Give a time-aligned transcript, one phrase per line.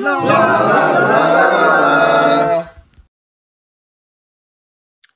[0.00, 0.38] La, la,
[0.68, 0.79] la,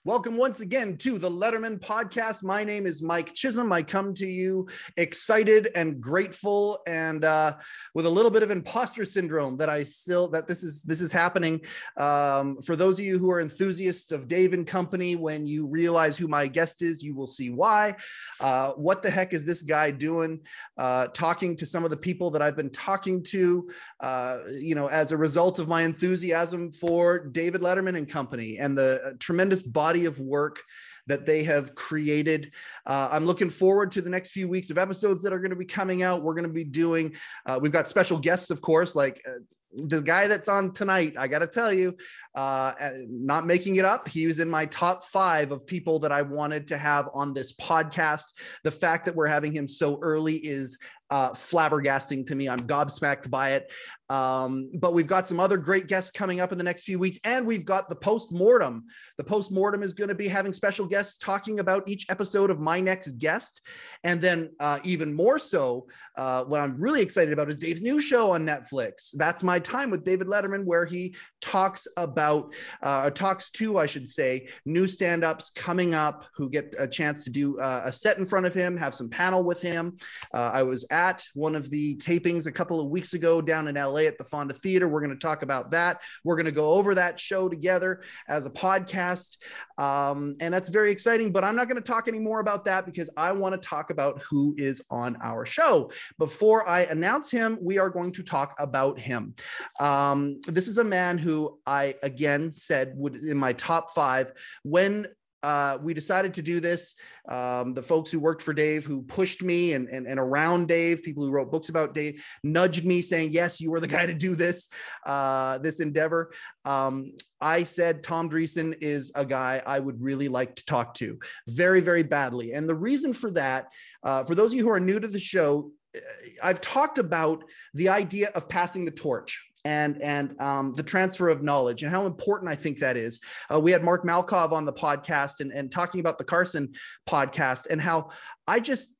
[0.06, 2.42] Welcome once again to the Letterman podcast.
[2.44, 3.72] My name is Mike Chisholm.
[3.72, 7.54] I come to you excited and grateful, and uh,
[7.94, 11.10] with a little bit of imposter syndrome that I still that this is this is
[11.10, 11.62] happening.
[11.96, 16.18] Um, for those of you who are enthusiasts of Dave and Company, when you realize
[16.18, 17.96] who my guest is, you will see why.
[18.40, 20.38] Uh, what the heck is this guy doing?
[20.76, 24.88] Uh, talking to some of the people that I've been talking to, uh, you know,
[24.88, 29.62] as a result of my enthusiasm for David Letterman and Company and the uh, tremendous
[29.62, 30.60] body body of work
[31.06, 32.50] that they have created.
[32.84, 35.56] Uh, I'm looking forward to the next few weeks of episodes that are going to
[35.56, 36.22] be coming out.
[36.22, 37.14] We're going to be doing,
[37.46, 39.38] uh, we've got special guests, of course, like uh,
[39.86, 41.96] the guy that's on tonight, I got to tell you,
[42.34, 42.72] uh,
[43.08, 46.66] not making it up, he was in my top five of people that I wanted
[46.68, 48.26] to have on this podcast.
[48.62, 50.78] The fact that we're having him so early is
[51.10, 52.48] uh, flabbergasting to me.
[52.48, 53.72] I'm gobsmacked by it.
[54.10, 57.18] Um, but we've got some other great guests coming up in the next few weeks,
[57.24, 58.84] and we've got the post mortem.
[59.16, 62.60] The post mortem is going to be having special guests talking about each episode of
[62.60, 63.62] my next guest,
[64.02, 67.98] and then uh, even more so, uh, what I'm really excited about is Dave's new
[67.98, 69.10] show on Netflix.
[69.14, 74.08] That's my time with David Letterman, where he talks about, uh, talks to, I should
[74.08, 78.26] say, new stand-ups coming up who get a chance to do uh, a set in
[78.26, 79.96] front of him, have some panel with him.
[80.34, 83.74] Uh, I was at one of the tapings a couple of weeks ago down in
[83.74, 84.86] LA at the Fonda Theater.
[84.86, 86.00] We're going to talk about that.
[86.22, 89.38] We're going to go over that show together as a podcast.
[89.76, 92.86] Um, and that's very exciting, but I'm not going to talk any more about that
[92.86, 95.90] because I want to talk about who is on our show.
[96.16, 99.34] Before I announce him, we are going to talk about him.
[99.80, 105.08] Um, this is a man who I again said would in my top five when
[105.44, 106.94] uh, we decided to do this.
[107.28, 111.02] Um, the folks who worked for Dave, who pushed me and, and, and around Dave,
[111.02, 114.14] people who wrote books about Dave, nudged me saying, "Yes, you are the guy to
[114.14, 114.70] do this,
[115.04, 116.32] uh, this endeavor."
[116.64, 121.18] Um, I said Tom Dreesen is a guy I would really like to talk to,
[121.46, 122.52] very, very badly.
[122.52, 123.66] And the reason for that,
[124.02, 126.00] uh, for those of you who are new to the show, uh,
[126.42, 127.44] I've talked about
[127.74, 132.06] the idea of passing the torch and and um, the transfer of knowledge and how
[132.06, 133.20] important I think that is.
[133.52, 136.72] Uh, we had Mark Malkoff on the podcast and, and talking about the Carson
[137.08, 138.10] podcast and how
[138.46, 138.96] I just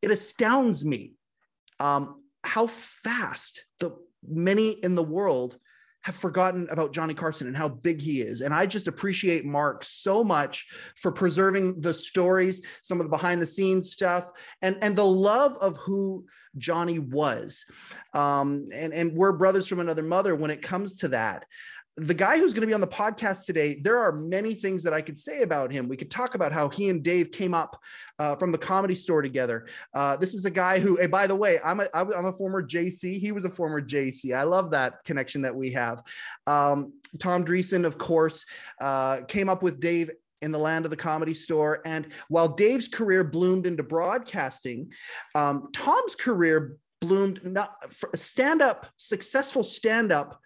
[0.00, 1.12] it astounds me
[1.80, 5.58] um, how fast the many in the world
[6.02, 8.40] have forgotten about Johnny Carson and how big he is.
[8.40, 13.40] And I just appreciate Mark so much for preserving the stories, some of the behind
[13.40, 14.30] the scenes stuff,
[14.62, 16.26] and, and the love of who
[16.58, 17.64] Johnny was.
[18.14, 21.46] Um, and, and we're brothers from another mother when it comes to that
[21.96, 24.94] the guy who's going to be on the podcast today, there are many things that
[24.94, 25.88] I could say about him.
[25.88, 27.78] We could talk about how he and Dave came up
[28.18, 29.66] uh, from the comedy store together.
[29.94, 32.62] Uh, this is a guy who, hey, by the way, I'm a, I'm a former
[32.62, 33.18] JC.
[33.18, 34.34] He was a former JC.
[34.34, 36.02] I love that connection that we have.
[36.46, 38.46] Um, Tom Dreesen, of course,
[38.80, 40.10] uh, came up with Dave
[40.40, 41.80] in the land of the comedy store.
[41.84, 44.92] And while Dave's career bloomed into broadcasting,
[45.34, 47.74] um, Tom's career bloomed not
[48.14, 50.40] stand up, successful stand up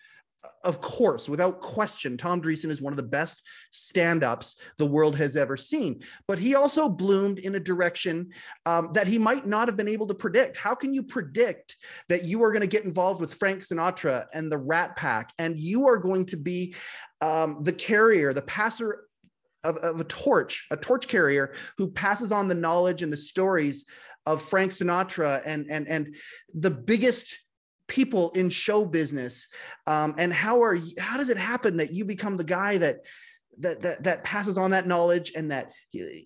[0.65, 5.17] of course, without question, Tom Dreesen is one of the best stand ups the world
[5.17, 6.03] has ever seen.
[6.27, 8.31] But he also bloomed in a direction
[8.65, 10.57] um, that he might not have been able to predict.
[10.57, 11.77] How can you predict
[12.09, 15.59] that you are going to get involved with Frank Sinatra and the Rat Pack and
[15.59, 16.75] you are going to be
[17.21, 19.05] um, the carrier, the passer
[19.65, 23.85] of, of a torch, a torch carrier who passes on the knowledge and the stories
[24.27, 26.17] of Frank Sinatra and and and
[26.53, 27.39] the biggest
[27.89, 29.49] people in show business
[29.87, 32.99] um, and how are you, how does it happen that you become the guy that
[33.61, 35.73] that that, that passes on that knowledge and that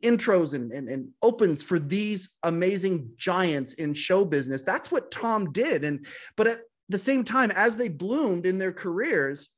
[0.02, 5.52] intros and, and, and opens for these amazing giants in show business that's what tom
[5.52, 6.06] did and
[6.36, 9.50] but at the same time as they bloomed in their careers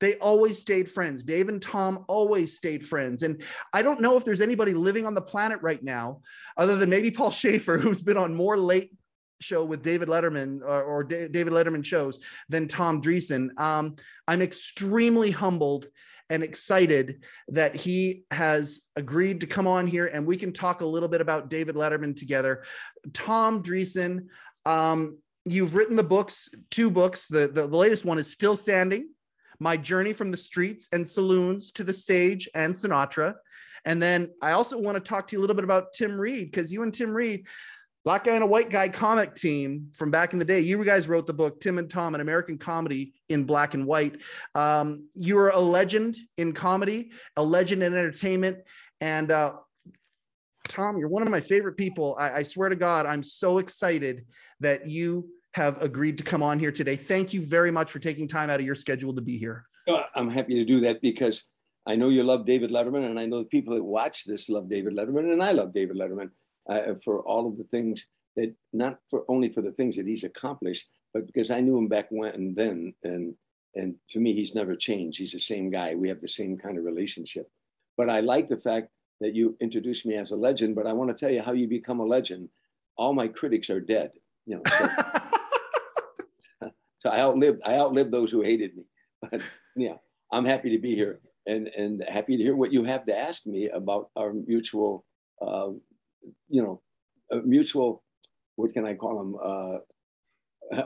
[0.00, 1.22] they always stayed friends.
[1.22, 3.22] Dave and Tom always stayed friends.
[3.22, 6.22] And I don't know if there's anybody living on the planet right now,
[6.56, 8.92] other than maybe Paul Shaffer, who's been on more late
[9.40, 13.58] show with David Letterman or, or David Letterman shows than Tom Dreesen.
[13.58, 13.96] Um,
[14.28, 15.86] I'm extremely humbled
[16.28, 20.86] and excited that he has agreed to come on here and we can talk a
[20.86, 22.62] little bit about David Letterman together.
[23.12, 24.26] Tom Dreesen,
[24.64, 27.26] um, you've written the books, two books.
[27.26, 29.08] The, the, the latest one is Still Standing
[29.58, 33.34] My Journey from the Streets and Saloons to the Stage and Sinatra.
[33.84, 36.50] And then I also want to talk to you a little bit about Tim Reid
[36.50, 37.46] because you and Tim Reid
[38.04, 40.60] Black Guy and a White Guy comic team from back in the day.
[40.60, 44.22] You guys wrote the book Tim and Tom, an American comedy in black and white.
[44.54, 48.58] Um, you are a legend in comedy, a legend in entertainment,
[49.02, 49.54] and uh,
[50.66, 52.16] Tom, you're one of my favorite people.
[52.18, 54.24] I, I swear to God, I'm so excited
[54.60, 56.96] that you have agreed to come on here today.
[56.96, 59.66] Thank you very much for taking time out of your schedule to be here.
[60.14, 61.42] I'm happy to do that because
[61.86, 64.70] I know you love David Letterman, and I know the people that watch this love
[64.70, 66.30] David Letterman, and I love David Letterman
[66.68, 70.24] uh, for all of the things that not for only for the things that he's
[70.24, 73.34] accomplished, but because I knew him back when and then, and
[73.76, 75.18] and to me, he's never changed.
[75.18, 75.94] He's the same guy.
[75.94, 77.48] We have the same kind of relationship.
[77.96, 78.88] But I like the fact
[79.20, 80.74] that you introduced me as a legend.
[80.74, 82.48] But I want to tell you how you become a legend.
[82.96, 84.12] All my critics are dead.
[84.46, 84.62] You know.
[84.66, 84.88] So,
[86.98, 88.84] so I outlived I outlived those who hated me.
[89.22, 89.42] But
[89.76, 89.96] yeah,
[90.32, 93.46] I'm happy to be here and and happy to hear what you have to ask
[93.46, 95.04] me about our mutual,
[95.42, 95.70] uh,
[96.48, 96.80] you know,
[97.30, 98.02] a mutual.
[98.56, 99.36] What can I call him?
[99.42, 99.78] Uh,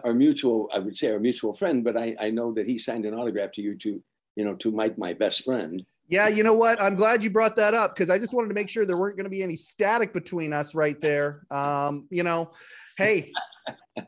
[0.04, 3.04] our mutual, I would say our mutual friend, but I, I know that he signed
[3.04, 4.02] an autograph to you to,
[4.36, 5.84] you know, to Mike, my best friend.
[6.08, 6.81] Yeah, you know what?
[6.81, 9.16] I'm glad you brought that up because I just wanted to make sure there weren't
[9.16, 11.46] going to be any static between us right there.
[11.50, 12.52] Um, you know,
[12.98, 13.32] hey,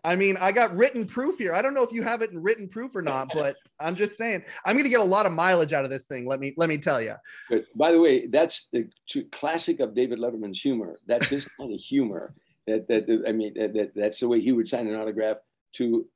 [0.05, 1.55] I mean, I got written proof here.
[1.55, 4.17] I don't know if you have it in written proof or not, but I'm just
[4.17, 6.26] saying I'm going to get a lot of mileage out of this thing.
[6.26, 7.14] Let me let me tell you.
[7.49, 7.67] Good.
[7.75, 8.88] By the way, that's the
[9.32, 10.99] classic of David Letterman's humor.
[11.06, 12.35] That's his kind of humor.
[12.67, 15.38] That that I mean, that, that's the way he would sign an autograph
[15.75, 16.06] to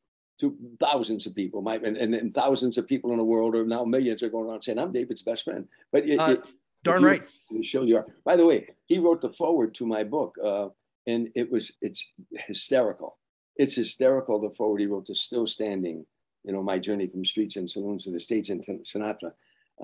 [0.40, 1.60] to thousands of people.
[1.60, 4.48] My, and, and, and, thousands of people in the world, or now millions, are going
[4.48, 6.42] around saying, "I'm David's best friend." But it, uh, it,
[6.82, 7.26] darn right,
[7.62, 8.06] show you are.
[8.24, 10.68] By the way, he wrote the forward to my book, uh,
[11.06, 12.04] and it was it's
[12.46, 13.18] hysterical.
[13.60, 14.40] It's hysterical.
[14.40, 16.06] The forward he wrote to "Still Standing,"
[16.44, 19.32] you know, my journey from streets and saloons to the states and Sinatra.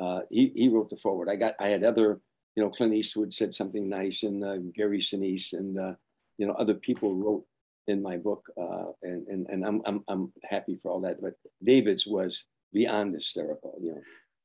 [0.01, 1.29] Uh, he he wrote the forward.
[1.29, 2.19] I got I had other,
[2.55, 5.93] you know, Clint Eastwood said something nice, and uh, Gary Sinise, and uh,
[6.39, 7.45] you know, other people wrote
[7.87, 11.21] in my book, uh, and and and I'm, I'm I'm happy for all that.
[11.21, 14.03] But David's was beyond hysterical, you know.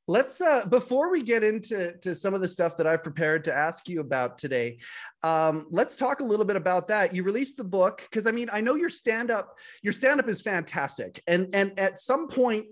[0.08, 3.54] Let's uh, before we get into to some of the stuff that I've prepared to
[3.54, 4.78] ask you about today,
[5.22, 7.14] um, let's talk a little bit about that.
[7.14, 10.28] You released the book because I mean I know your stand up your stand up
[10.28, 12.66] is fantastic, and and at some point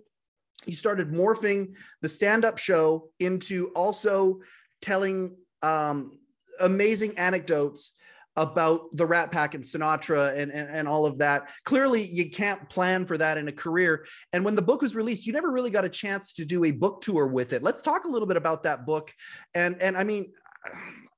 [0.67, 4.41] you started morphing the stand up show into also
[4.83, 6.19] telling um,
[6.61, 7.95] amazing anecdotes
[8.37, 11.49] about the Rat Pack and Sinatra and, and, and all of that.
[11.65, 14.07] Clearly, you can't plan for that in a career.
[14.33, 16.71] And when the book was released, you never really got a chance to do a
[16.71, 17.63] book tour with it.
[17.63, 19.13] Let's talk a little bit about that book.
[19.55, 20.33] And and I mean,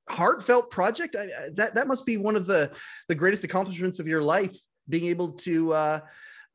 [0.09, 1.15] heartfelt project.
[1.15, 2.71] I, that that must be one of the
[3.07, 4.55] the greatest accomplishments of your life,
[4.89, 5.73] being able to.
[5.73, 5.99] Uh,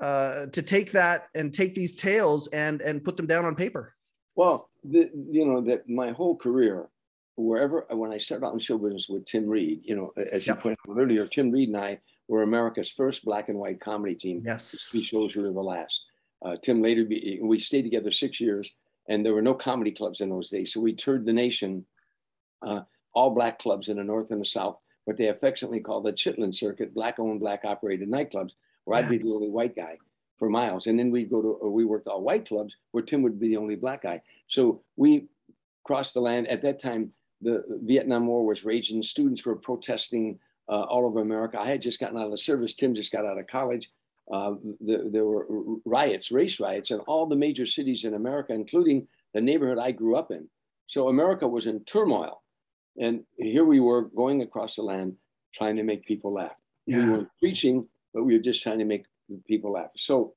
[0.00, 3.96] uh, to take that and take these tales and and put them down on paper.
[4.36, 6.88] Well, the, you know that my whole career
[7.38, 10.52] wherever when I started out in show business with Tim Reid, you know, as you
[10.52, 10.62] yep.
[10.62, 14.42] pointed out earlier, Tim Reid and I were America's first black and white comedy team.
[14.44, 16.04] Yes, three shows were the last.
[16.44, 18.70] Uh, Tim later be, we stayed together six years,
[19.08, 21.84] and there were no comedy clubs in those days, so we toured the nation,
[22.62, 22.80] uh,
[23.14, 26.54] all black clubs in the north and the south, what they affectionately call the Chitlin
[26.54, 28.52] Circuit, black-owned, black-operated nightclubs,
[28.84, 29.06] where yeah.
[29.06, 29.96] I'd be the only white guy
[30.36, 33.22] for miles, and then we'd go to or we worked all white clubs where Tim
[33.22, 34.22] would be the only black guy.
[34.46, 35.28] So we
[35.84, 39.02] crossed the land at that time the Vietnam War was raging.
[39.02, 40.38] Students were protesting
[40.68, 41.60] uh, all over America.
[41.60, 42.74] I had just gotten out of the service.
[42.74, 43.90] Tim just got out of college.
[44.30, 45.46] Uh, the, there were
[45.84, 50.16] riots, race riots, in all the major cities in America, including the neighborhood I grew
[50.16, 50.46] up in.
[50.86, 52.42] So America was in turmoil.
[53.00, 55.16] And here we were going across the land
[55.54, 56.60] trying to make people laugh.
[56.86, 57.04] Yeah.
[57.04, 59.06] We weren't preaching, but we were just trying to make
[59.46, 59.90] people laugh.
[59.96, 60.34] So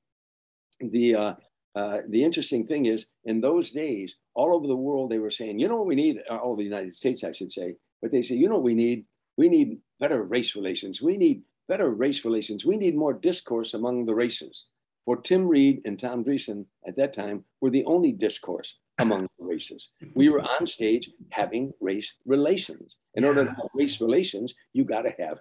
[0.80, 1.34] the uh,
[1.74, 5.58] uh, the interesting thing is, in those days, all over the world, they were saying,
[5.58, 8.10] you know what we need, uh, all over the United States, I should say, but
[8.10, 9.06] they say, you know what we need?
[9.36, 11.00] We need better race relations.
[11.00, 12.66] We need better race relations.
[12.66, 14.66] We need more discourse among the races.
[15.04, 19.44] For Tim Reid and Tom Dreesen at that time were the only discourse among the
[19.44, 19.88] races.
[20.14, 22.98] We were on stage having race relations.
[23.14, 25.40] In order to have race relations, you got to have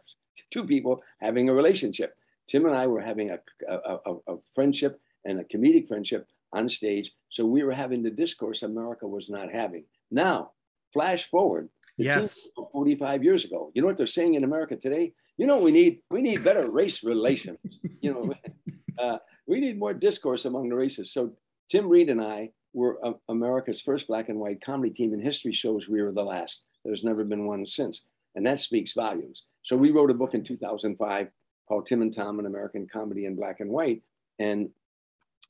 [0.50, 2.16] two people having a relationship.
[2.48, 6.68] Tim and I were having a, a, a, a friendship and a comedic friendship on
[6.68, 7.12] stage.
[7.30, 9.86] So we were having the discourse America was not having.
[10.10, 10.52] Now,
[10.94, 11.70] flash forward.
[11.98, 12.48] Yes.
[12.72, 13.72] 45 years ago.
[13.74, 15.14] You know what they're saying in America today?
[15.38, 17.60] You know, we need we need better race relations.
[18.02, 18.34] You know,
[18.98, 21.14] uh, we need more discourse among the races.
[21.14, 21.34] So
[21.70, 25.14] Tim Reid and I were uh, America's first black and white comedy team.
[25.14, 26.66] In history shows we were the last.
[26.84, 29.46] There's never been one since, and that speaks volumes.
[29.64, 31.28] So we wrote a book in 2005
[31.68, 34.02] called Tim and Tom: An American Comedy in Black and White,
[34.40, 34.70] and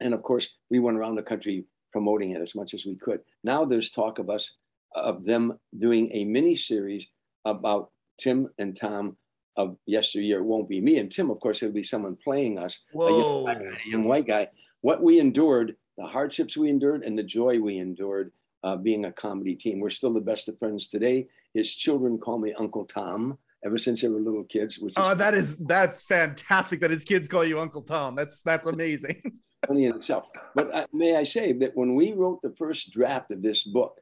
[0.01, 3.19] and of course, we went around the country promoting it as much as we could.
[3.43, 4.53] Now there's talk of us,
[4.95, 7.07] of them doing a mini series
[7.45, 9.17] about Tim and Tom
[9.57, 10.39] of yesteryear.
[10.39, 13.47] It won't be me and Tim, of course, it'll be someone playing us, a young,
[13.47, 14.47] a young, white guy.
[14.81, 18.31] What we endured, the hardships we endured, and the joy we endured
[18.63, 19.79] uh, being a comedy team.
[19.79, 21.27] We're still the best of friends today.
[21.53, 23.37] His children call me Uncle Tom.
[23.65, 24.79] Ever since they were little kids.
[24.79, 28.15] Which oh, that is that's fantastic that his kids call you Uncle Tom.
[28.15, 29.21] That's that's amazing.
[29.67, 30.25] funny in itself.
[30.55, 33.99] But uh, may I say that when we wrote the first draft of this book,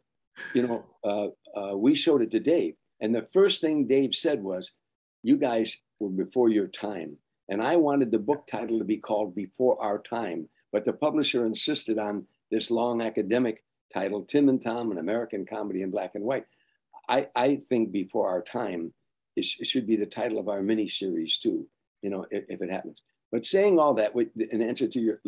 [0.53, 4.41] you know, uh, uh, we showed it to Dave, and the first thing Dave said
[4.41, 4.71] was,
[5.23, 7.17] "You guys were before your time,"
[7.49, 11.45] and I wanted the book title to be called "Before Our Time," but the publisher
[11.45, 13.63] insisted on this long academic
[13.93, 16.45] title, Tim and Tom, an American comedy in black and white.
[17.07, 18.93] I, I think Before Our Time
[19.39, 21.67] is, it should be the title of our mini series too,
[22.01, 23.01] you know, if, if it happens.
[23.31, 24.13] But saying all that,
[24.51, 25.21] in answer to your,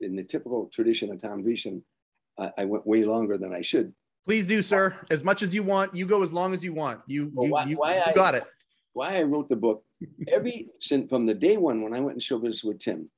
[0.00, 1.82] in the typical tradition of Tom Dreesen,
[2.38, 3.92] I, I went way longer than I should.
[4.26, 4.96] Please do, sir.
[5.10, 7.00] As much as you want, you go as long as you want.
[7.06, 8.44] You, well, you, why, you, why you I, got it.
[8.92, 9.84] Why I wrote the book,
[10.28, 13.10] every since from the day one when I went in show business with Tim,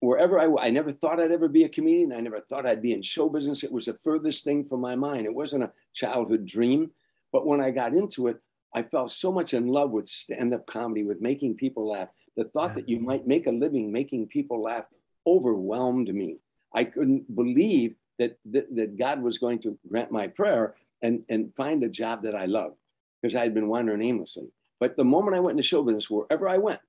[0.00, 2.12] wherever I, I never thought I'd ever be a comedian.
[2.12, 3.62] I never thought I'd be in show business.
[3.62, 5.26] It was the furthest thing from my mind.
[5.26, 6.90] It wasn't a childhood dream.
[7.32, 8.38] But when I got into it,
[8.74, 12.08] I fell so much in love with stand-up comedy, with making people laugh.
[12.36, 14.84] The thought that you might make a living making people laugh
[15.26, 16.38] overwhelmed me.
[16.74, 21.54] I couldn't believe that, that, that God was going to grant my prayer and, and
[21.54, 22.76] find a job that I loved
[23.20, 24.48] because I had been wandering aimlessly.
[24.78, 26.80] But the moment I went into show business, wherever I went,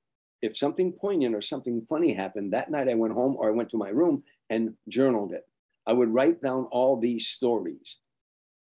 [0.41, 3.69] if something poignant or something funny happened, that night I went home or I went
[3.71, 5.47] to my room and journaled it.
[5.85, 7.97] I would write down all these stories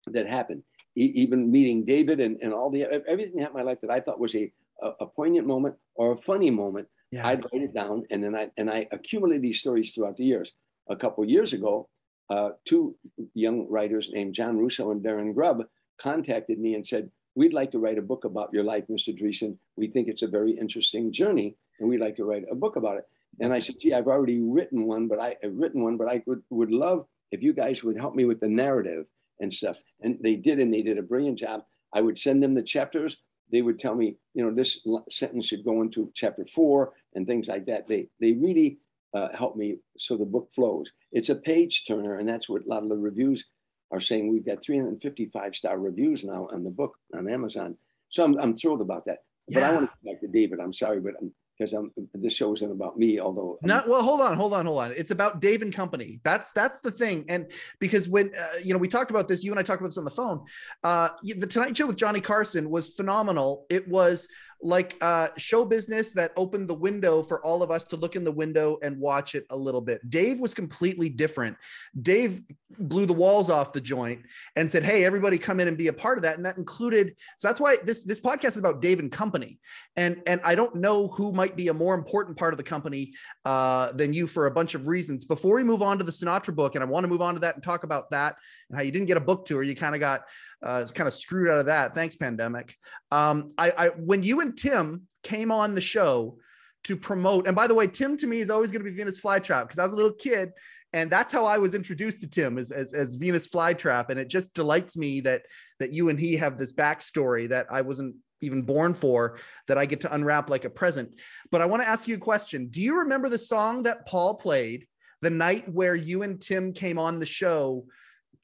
[0.07, 0.63] that happened,
[0.95, 3.99] even meeting David and, and all the everything that happened in my life that I
[3.99, 6.87] thought was a, a, poignant moment or a funny moment.
[7.11, 7.27] Yeah.
[7.27, 10.51] I'd write it down and then I and I accumulated these stories throughout the years.
[10.89, 11.87] A couple years ago,
[12.29, 12.95] uh, two
[13.33, 15.63] young writers named John Russo and Darren Grubb
[15.99, 19.17] contacted me and said, We'd like to write a book about your life, Mr.
[19.17, 19.57] Dreesen.
[19.77, 22.97] We think it's a very interesting journey and we'd like to write a book about
[22.97, 23.05] it.
[23.39, 26.21] And I said, gee, I've already written one, but I have written one, but I
[26.25, 29.07] would, would love if you guys would help me with the narrative
[29.39, 29.77] and stuff.
[30.01, 31.61] And they did, and they did a brilliant job.
[31.93, 33.17] I would send them the chapters.
[33.51, 37.47] They would tell me, you know, this sentence should go into chapter four and things
[37.47, 37.87] like that.
[37.87, 38.79] They, they really
[39.13, 40.91] uh, helped me so the book flows.
[41.11, 43.45] It's a page turner, and that's what a lot of the reviews
[43.91, 44.31] are saying.
[44.31, 47.75] We've got 355 star reviews now on the book on Amazon.
[48.09, 49.19] So I'm, I'm thrilled about that.
[49.51, 50.59] But I want to go back to David.
[50.59, 54.01] I'm sorry, but I'm because I'm this show isn't about me, although not well.
[54.01, 54.93] Hold on, hold on, hold on.
[54.95, 56.21] It's about Dave and Company.
[56.23, 59.51] That's that's the thing, and because when uh, you know we talked about this, you
[59.51, 60.45] and I talked about this on the phone.
[60.83, 63.65] Uh, the Tonight Show with Johnny Carson was phenomenal.
[63.69, 64.27] It was
[64.61, 68.23] like uh, show business that opened the window for all of us to look in
[68.23, 70.07] the window and watch it a little bit.
[70.09, 71.55] Dave was completely different.
[72.01, 72.41] Dave
[72.77, 74.21] blew the walls off the joint
[74.55, 77.15] and said, "Hey, everybody, come in and be a part of that." And that included.
[77.37, 79.59] So that's why this this podcast is about Dave and Company.
[79.95, 83.13] And and I don't know who might be a more important part of the company
[83.45, 85.23] uh, than you for a bunch of reasons.
[85.23, 87.39] Before we move on to the Sinatra book, and I want to move on to
[87.41, 88.35] that and talk about that
[88.69, 90.23] and how you didn't get a book tour, you kind of got
[90.61, 91.93] uh, it's kind of screwed out of that.
[91.93, 92.75] Thanks, pandemic.
[93.11, 96.37] Um, I, I when you and Tim came on the show
[96.85, 99.21] to promote, and by the way, Tim to me is always going to be Venus
[99.21, 100.51] Flytrap because I was a little kid,
[100.93, 104.29] and that's how I was introduced to Tim as, as, as Venus Flytrap, and it
[104.29, 105.43] just delights me that
[105.79, 109.37] that you and he have this backstory that I wasn't even born for
[109.67, 111.13] that I get to unwrap like a present.
[111.51, 112.67] But I want to ask you a question.
[112.67, 114.87] Do you remember the song that Paul played
[115.21, 117.85] the night where you and Tim came on the show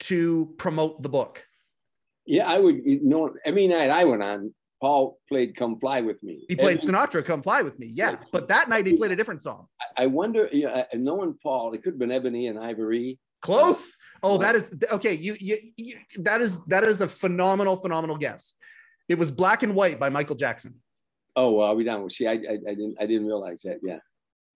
[0.00, 1.45] to promote the book?
[2.26, 6.22] Yeah, I would you know every night I went on, Paul played Come Fly With
[6.22, 6.44] Me.
[6.48, 7.86] He played every, Sinatra, Come Fly With Me.
[7.86, 8.16] Yeah.
[8.32, 9.66] But that night he played a different song.
[9.96, 13.18] I wonder, yeah, knowing Paul, it could have been Ebony and Ivory.
[13.40, 13.96] Close.
[14.22, 15.14] Oh, that is okay.
[15.14, 18.54] You, you, you that is that is a phenomenal, phenomenal guess.
[19.08, 20.74] It was Black and White by Michael Jackson.
[21.36, 22.08] Oh, well, we done.
[22.10, 23.78] See, I, I, I didn't I didn't realize that.
[23.82, 23.98] Yeah.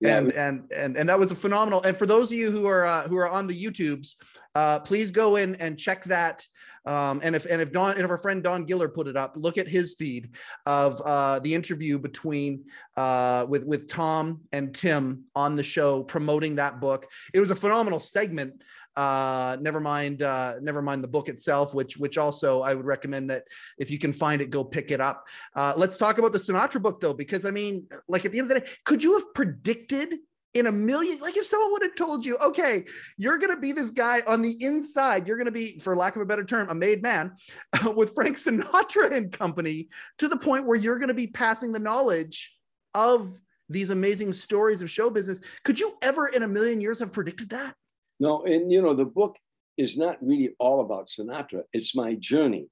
[0.01, 1.83] Yeah, and, and and and that was a phenomenal.
[1.83, 4.15] And for those of you who are uh, who are on the YouTubes,
[4.55, 6.43] uh, please go in and check that
[6.87, 9.35] um, and if and if Don and if our friend Don Giller put it up,
[9.37, 10.35] look at his feed
[10.67, 12.65] of uh, the interview between
[12.97, 17.07] uh, with with Tom and Tim on the show promoting that book.
[17.35, 18.63] It was a phenomenal segment.
[18.97, 23.31] Uh, never mind, uh, never mind the book itself, which which also I would recommend
[23.31, 23.45] that
[23.79, 25.27] if you can find it, go pick it up.
[25.55, 28.51] Uh, let's talk about the Sinatra book though, because I mean, like at the end
[28.51, 30.15] of the day, could you have predicted
[30.55, 32.85] in a million like if someone would have told you okay
[33.17, 36.17] you're going to be this guy on the inside you're going to be for lack
[36.17, 37.33] of a better term a made man
[37.95, 39.89] with frank sinatra and company
[40.19, 42.53] to the point where you're going to be passing the knowledge
[42.95, 43.39] of
[43.69, 47.51] these amazing stories of show business could you ever in a million years have predicted
[47.51, 47.75] that?
[48.19, 49.37] No and you know the book
[49.77, 52.67] is not really all about sinatra it's my journey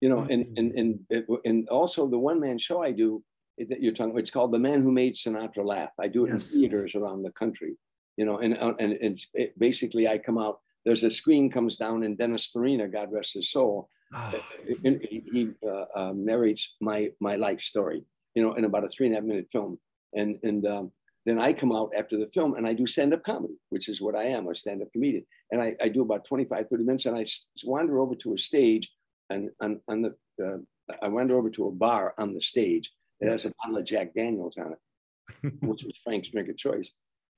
[0.00, 0.30] you know mm.
[0.30, 3.22] and and and and also the one man show i do
[3.68, 4.18] that you're talking.
[4.18, 6.52] It's called "The Man Who Made Sinatra Laugh." I do it yes.
[6.52, 7.76] in theaters around the country,
[8.16, 10.60] you know, and uh, and it's it, basically I come out.
[10.84, 14.42] There's a screen comes down, and Dennis Farina, God rest his soul, oh.
[14.82, 18.04] he, he uh, uh, narrates my my life story.
[18.34, 19.78] you know, in about a three and a half minute film.
[20.14, 20.92] And, and um,
[21.26, 24.00] then I come out after the film and I do stand up comedy, which is
[24.00, 25.24] what I am, a stand up comedian.
[25.50, 27.24] And I, I do about 25, 30 minutes and I
[27.64, 28.90] wander over to a stage
[29.28, 30.14] and on, on the,
[30.44, 30.58] uh,
[31.02, 32.90] I wander over to a bar on the stage
[33.20, 36.90] that has a bottle of Jack Daniels on it, which was Frank's drink of choice.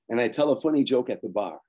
[0.09, 1.59] And I tell a funny joke at the bar.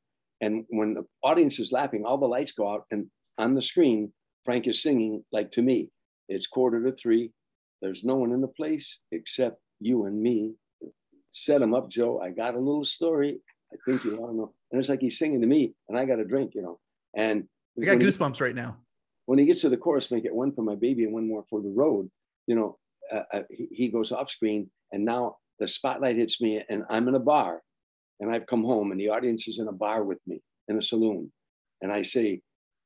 [0.40, 3.06] And when the audience is laughing, all the lights go out and
[3.38, 4.12] on the screen,
[4.44, 5.90] Frank is singing like to me,
[6.28, 7.32] it's quarter to three.
[7.82, 10.54] There's no one in the place except you and me.
[11.32, 12.20] Set him up, Joe.
[12.20, 13.40] I got a little story.
[13.72, 14.54] I think you want to know.
[14.70, 16.78] And it's like he's singing to me, and I got a drink, you know.
[17.16, 17.44] And
[17.80, 18.76] I got goosebumps he, right now.
[19.26, 21.44] When he gets to the chorus, make it one for my baby and one more
[21.50, 22.08] for the road.
[22.46, 22.78] You know,
[23.12, 27.08] uh, uh, he, he goes off screen, and now the spotlight hits me, and I'm
[27.08, 27.62] in a bar,
[28.20, 30.82] and I've come home, and the audience is in a bar with me in a
[30.82, 31.30] saloon,
[31.82, 32.40] and I say,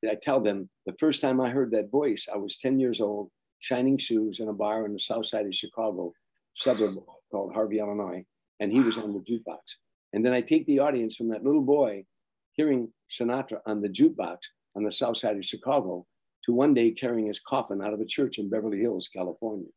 [0.07, 3.29] I tell them the first time I heard that voice, I was 10 years old,
[3.59, 6.13] shining shoes in a bar in the south side of Chicago,
[6.55, 6.97] suburb
[7.31, 8.23] called Harvey, Illinois,
[8.59, 9.59] and he was on the jukebox.
[10.13, 12.05] And then I take the audience from that little boy
[12.53, 14.37] hearing Sinatra on the jukebox
[14.75, 16.05] on the south side of Chicago
[16.45, 19.67] to one day carrying his coffin out of a church in Beverly Hills, California.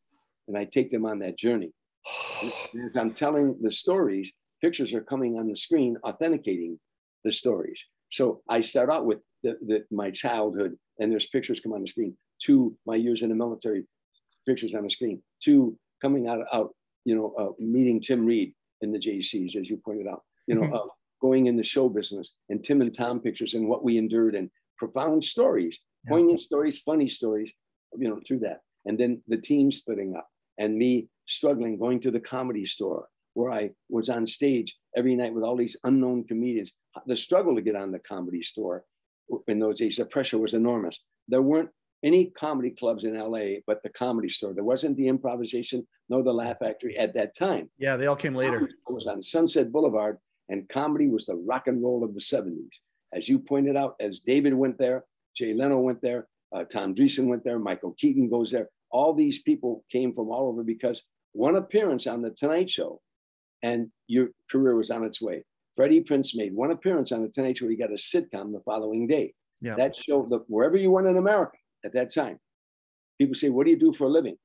[0.47, 1.71] And I take them on that journey.
[2.43, 4.31] As I'm telling the stories,
[4.61, 6.79] pictures are coming on the screen authenticating
[7.23, 7.85] the stories.
[8.11, 11.87] So I start out with the, the, my childhood, and there's pictures come on the
[11.87, 12.15] screen.
[12.43, 13.85] To my years in the military,
[14.47, 15.21] pictures on the screen.
[15.45, 19.77] To coming out, out you know, uh, meeting Tim Reid in the JCs, as you
[19.77, 20.23] pointed out.
[20.47, 20.87] You know, uh,
[21.21, 24.49] going in the show business, and Tim and Tom pictures, and what we endured, and
[24.77, 26.11] profound stories, yeah.
[26.11, 27.51] poignant stories, funny stories.
[27.97, 32.11] You know, through that, and then the team splitting up, and me struggling, going to
[32.11, 36.71] the comedy store where I was on stage every night with all these unknown comedians.
[37.07, 38.83] The struggle to get on the comedy store
[39.47, 40.99] in those days, the pressure was enormous.
[41.27, 41.69] There weren't
[42.03, 44.53] any comedy clubs in LA but the comedy store.
[44.53, 47.69] There wasn't the improvisation nor the Laugh Factory at that time.
[47.77, 48.65] Yeah, they all came later.
[48.65, 50.17] It was on Sunset Boulevard,
[50.49, 52.67] and comedy was the rock and roll of the 70s.
[53.13, 55.05] As you pointed out, as David went there,
[55.35, 58.69] Jay Leno went there, uh, Tom Dreesen went there, Michael Keaton goes there.
[58.93, 61.03] All these people came from all over because
[61.33, 63.01] one appearance on The Tonight Show
[63.63, 65.43] and your career was on its way.
[65.75, 67.67] Freddie Prinze made one appearance on the Tonight Show.
[67.67, 69.33] He got a sitcom the following day.
[69.61, 69.75] Yeah.
[69.75, 72.37] That show, the, wherever you went in America at that time,
[73.19, 74.35] people say, "What do you do for a living?"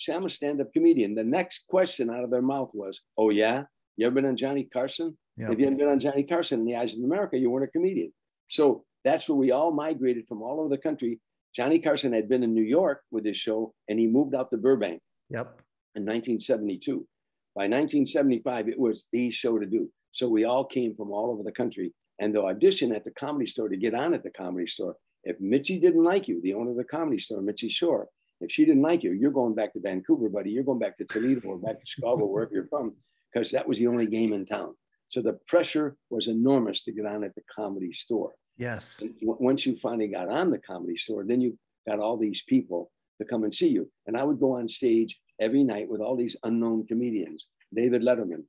[0.00, 3.64] Say, "I'm a stand-up comedian." The next question out of their mouth was, "Oh yeah,
[3.96, 5.16] you ever been on Johnny Carson?
[5.36, 5.52] Yeah.
[5.52, 7.70] If you hadn't been on Johnny Carson in the eyes of America, you weren't a
[7.70, 8.12] comedian."
[8.48, 11.20] So that's where we all migrated from all over the country.
[11.54, 14.56] Johnny Carson had been in New York with his show, and he moved out to
[14.56, 15.00] Burbank.
[15.30, 15.60] Yep.
[15.94, 17.06] In 1972.
[17.54, 19.90] By 1975, it was the show to do.
[20.12, 23.46] So we all came from all over the country and they'll audition at the comedy
[23.46, 24.96] store to get on at the comedy store.
[25.24, 28.08] If Mitzi didn't like you, the owner of the comedy store, Mitzi Shore,
[28.40, 30.50] if she didn't like you, you're going back to Vancouver, buddy.
[30.50, 32.94] You're going back to Toledo or back to Chicago, wherever you're from,
[33.32, 34.74] because that was the only game in town.
[35.08, 38.32] So the pressure was enormous to get on at the comedy store.
[38.62, 39.00] Yes.
[39.22, 43.26] Once you finally got on the comedy store, then you got all these people to
[43.26, 43.90] come and see you.
[44.06, 48.44] And I would go on stage every night with all these unknown comedians David Letterman,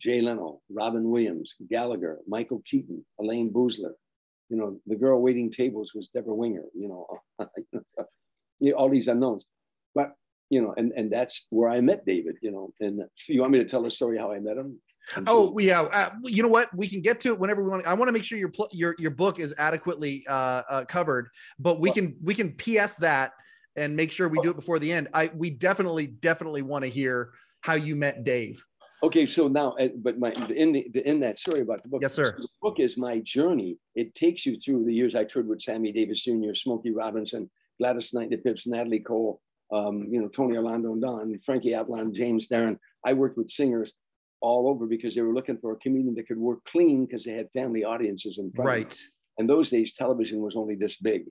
[0.00, 3.92] Jay Leno, Robin Williams, Gallagher, Michael Keaton, Elayne Boosler.
[4.48, 7.06] You know, the girl waiting tables was Debra Winger, you know,
[8.76, 9.44] all these unknowns.
[9.94, 10.14] But,
[10.50, 12.72] you know, and, and that's where I met David, you know.
[12.80, 14.80] And you want me to tell the story how I met him?
[15.26, 16.74] Oh yeah, uh, you know what?
[16.76, 17.86] We can get to it whenever we want.
[17.86, 21.28] I want to make sure your pl- your your book is adequately uh, uh, covered,
[21.58, 23.32] but we well, can we can PS that
[23.76, 25.08] and make sure we do it before the end.
[25.12, 28.64] I we definitely definitely want to hear how you met Dave.
[29.02, 32.14] Okay, so now, uh, but my in the in that story about the book, yes,
[32.14, 32.36] sir.
[32.38, 33.78] The book is my journey.
[33.96, 38.14] It takes you through the years I toured with Sammy Davis Jr., Smokey Robinson, Gladys
[38.14, 39.40] Knight, the Pips, Natalie Cole,
[39.72, 42.78] um, you know, Tony Orlando and Dawn, Frankie Avalon, James Darren.
[43.04, 43.92] I worked with singers
[44.42, 47.32] all over because they were looking for a comedian that could work clean because they
[47.32, 48.68] had family audiences in front.
[48.68, 49.00] Right.
[49.38, 51.24] And those days, television was only this big.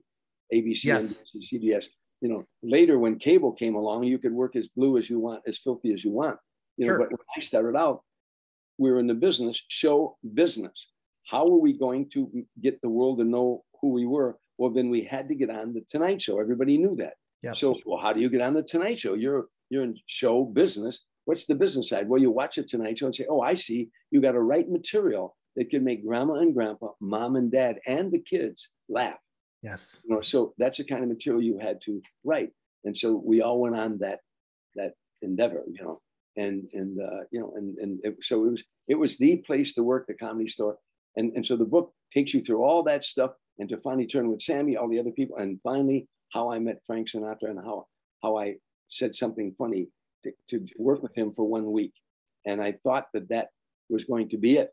[0.52, 1.22] ABC, yes.
[1.36, 1.86] NBC, CBS.
[2.20, 5.42] You know, later when cable came along, you could work as blue as you want,
[5.46, 6.36] as filthy as you want.
[6.76, 6.98] You know, sure.
[6.98, 8.02] but when I started out,
[8.78, 10.90] we were in the business, show business.
[11.26, 14.36] How were we going to get the world to know who we were?
[14.58, 16.40] Well, then we had to get on the Tonight Show.
[16.40, 17.14] Everybody knew that.
[17.42, 17.52] Yeah.
[17.52, 19.14] So, well, how do you get on the Tonight Show?
[19.14, 21.04] You're you're in show business.
[21.24, 22.08] What's the business side?
[22.08, 23.90] Well, you watch it Tonight Show and say, "Oh, I see.
[24.10, 28.10] You got to write material that could make grandma and grandpa, mom and dad, and
[28.10, 29.20] the kids laugh."
[29.62, 30.02] Yes.
[30.04, 32.50] You know, so that's the kind of material you had to write,
[32.84, 34.20] and so we all went on that
[34.74, 35.62] that endeavor.
[35.70, 36.00] You know,
[36.36, 39.72] and and uh, you know and and it, so it was it was the place
[39.74, 40.78] to work the comedy store
[41.16, 44.28] and and so the book takes you through all that stuff and to finally turn
[44.28, 47.86] with sammy all the other people and finally how i met frank sinatra and how
[48.22, 48.54] how i
[48.88, 49.88] said something funny
[50.22, 51.92] to, to work with him for one week.
[52.46, 53.48] And I thought that that
[53.88, 54.70] was going to be it.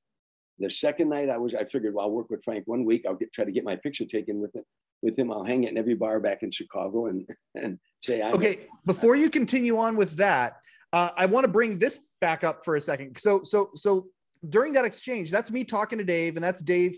[0.60, 3.06] The second night I was, I figured, well, I'll work with Frank one week.
[3.08, 4.66] I'll get, try to get my picture taken with it,
[5.02, 5.32] with him.
[5.32, 9.16] I'll hang it in every bar back in Chicago and, and say, I'm okay, before
[9.16, 10.58] you continue on with that,
[10.92, 13.18] uh, I want to bring this back up for a second.
[13.20, 14.06] So, so, so
[14.50, 16.98] during that exchange, that's me talking to Dave and that's Dave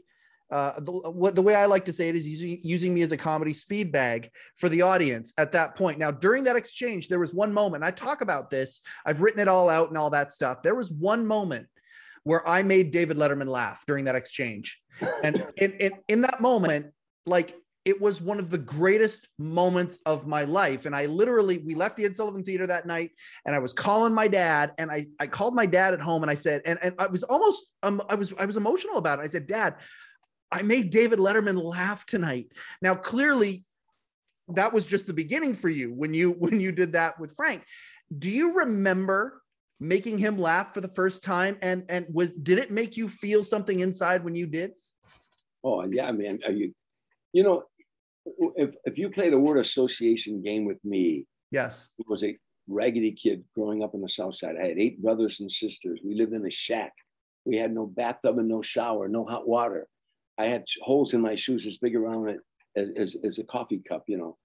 [0.52, 3.12] uh, the, what, the way I like to say it is using, using me as
[3.12, 5.98] a comedy speed bag for the audience at that point.
[5.98, 7.84] Now, during that exchange, there was one moment.
[7.84, 8.82] I talk about this.
[9.06, 10.62] I've written it all out and all that stuff.
[10.62, 11.68] There was one moment
[12.24, 14.80] where I made David Letterman laugh during that exchange,
[15.24, 16.88] and in, in, in that moment,
[17.26, 20.86] like it was one of the greatest moments of my life.
[20.86, 23.12] And I literally, we left the Ed Sullivan Theater that night
[23.46, 26.30] and I was calling my dad and I, I called my dad at home and
[26.30, 29.24] I said, and, and I was almost, um, I was, I was emotional about it.
[29.24, 29.76] I said, dad,
[30.52, 32.52] I made David Letterman laugh tonight.
[32.82, 33.66] Now, clearly,
[34.50, 37.64] that was just the beginning for you when you when you did that with Frank.
[38.16, 39.42] Do you remember
[39.80, 41.58] making him laugh for the first time?
[41.62, 44.72] And and was did it make you feel something inside when you did?
[45.64, 46.40] Oh yeah, man.
[46.46, 46.74] Are you,
[47.34, 47.64] you know,
[48.56, 52.38] if if you played a word association game with me, yes, it was a
[52.68, 54.56] raggedy kid growing up in the South Side.
[54.62, 56.00] I had eight brothers and sisters.
[56.04, 56.94] We lived in a shack.
[57.46, 59.88] We had no bathtub and no shower, no hot water.
[60.38, 62.40] I had holes in my shoes as big around it
[62.76, 64.38] as, as, as a coffee cup, you know.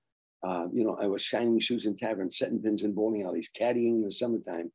[0.46, 3.96] Uh, you know, I was shining shoes in taverns, setting pins in bowling alleys, caddying
[3.96, 4.70] in the summertime,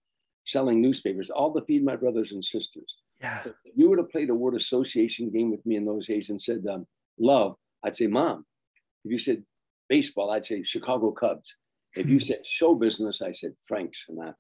[0.46, 2.96] selling newspapers, all to feed my brothers and sisters.
[3.22, 3.44] Yeah.
[3.44, 6.42] So you would have played a word association game with me in those days and
[6.42, 6.88] said, um,
[7.20, 8.46] love, I'd say, mom.
[9.06, 9.44] If you said
[9.88, 11.56] baseball, I'd say Chicago Cubs.
[11.96, 14.36] If you said show business, I said Frank Sinatra.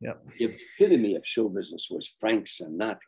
[0.00, 0.14] Yeah.
[0.38, 0.44] The
[0.78, 2.98] epitome of show business was Frank Sinatra.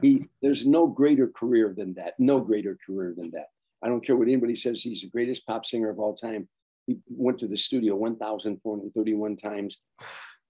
[0.00, 2.14] He, there's no greater career than that.
[2.18, 3.48] No greater career than that.
[3.82, 4.80] I don't care what anybody says.
[4.80, 6.48] He's the greatest pop singer of all time.
[6.86, 9.78] He went to the studio 1,431 times.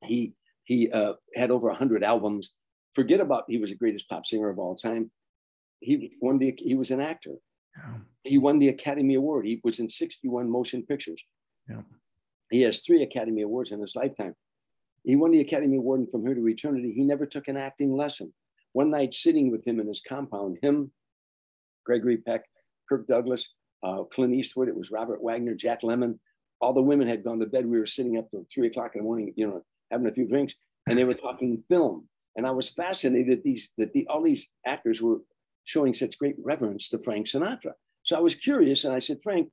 [0.04, 2.50] He he uh, had over 100 albums.
[2.94, 5.10] Forget about he was the greatest pop singer of all time.
[5.80, 7.34] He won the he was an actor.
[7.76, 7.94] Yeah.
[8.24, 9.46] He won the Academy Award.
[9.46, 11.22] He was in 61 motion pictures.
[11.68, 11.82] Yeah.
[12.50, 14.34] He has three Academy Awards in his lifetime.
[15.04, 16.92] He won the Academy Award and From Here to Eternity.
[16.92, 18.32] He never took an acting lesson.
[18.72, 20.90] One night sitting with him in his compound, him,
[21.84, 22.44] Gregory Peck,
[22.88, 26.18] Kirk Douglas, uh, Clint Eastwood, it was Robert Wagner, Jack Lemmon.
[26.60, 27.66] All the women had gone to bed.
[27.66, 30.28] We were sitting up till three o'clock in the morning, you know, having a few
[30.28, 30.54] drinks,
[30.88, 32.08] and they were talking film.
[32.36, 35.18] And I was fascinated that these that the, all these actors were
[35.64, 37.72] showing such great reverence to Frank Sinatra.
[38.04, 39.50] So I was curious, and I said, Frank,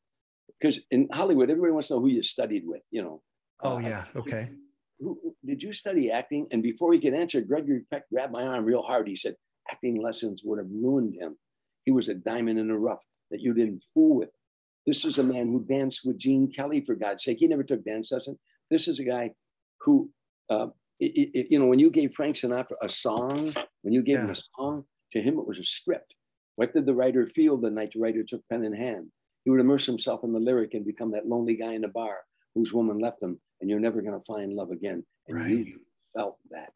[0.60, 3.22] because in Hollywood, everybody wants to know who you studied with, you know.
[3.64, 4.50] Oh uh, yeah, okay
[5.00, 6.48] who, did you study acting?
[6.52, 9.08] And before he could answer, Gregory Peck grabbed my arm real hard.
[9.08, 9.36] He said,
[9.72, 11.38] acting lessons would have ruined him.
[11.86, 14.30] He was a diamond in the rough that you didn't fool with.
[14.86, 17.38] This is a man who danced with Gene Kelly, for God's sake.
[17.40, 18.38] He never took dance lessons.
[18.70, 19.32] This is a guy
[19.82, 20.10] who,
[20.50, 20.68] uh,
[21.00, 24.26] it, it, you know, when you gave Frank Sinatra a song, when you gave yeah.
[24.26, 26.16] him a song, to him it was a script.
[26.56, 29.08] What did the writer feel the night the writer took pen in hand?
[29.46, 32.18] He would immerse himself in the lyric and become that lonely guy in the bar
[32.56, 35.04] whose woman left him and you're never going to find love again.
[35.28, 35.68] And right.
[35.68, 35.80] you
[36.16, 36.72] felt that.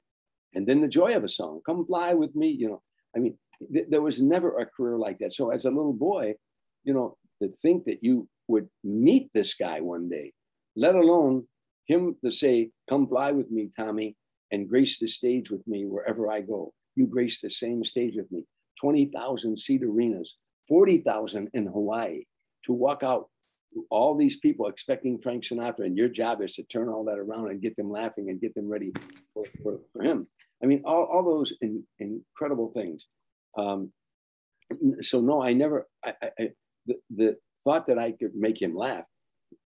[0.55, 2.81] And then the joy of a song, come fly with me, you know.
[3.15, 3.37] I mean,
[3.73, 5.33] th- there was never a career like that.
[5.33, 6.35] So as a little boy,
[6.83, 10.33] you know, to think that you would meet this guy one day,
[10.75, 11.47] let alone
[11.87, 14.15] him to say, come fly with me, Tommy,
[14.51, 16.73] and grace the stage with me wherever I go.
[16.95, 18.43] You grace the same stage with me.
[18.79, 22.23] 20,000 seat arenas, 40,000 in Hawaii
[22.65, 23.29] to walk out
[23.89, 27.49] all these people expecting Frank Sinatra, and your job is to turn all that around
[27.49, 28.91] and get them laughing and get them ready
[29.33, 30.27] for, for, for him.
[30.63, 33.07] I mean, all, all those in, incredible things.
[33.57, 33.91] Um,
[35.01, 35.87] so no, I never.
[36.03, 36.49] I, I,
[36.85, 39.05] the, the thought that I could make him laugh,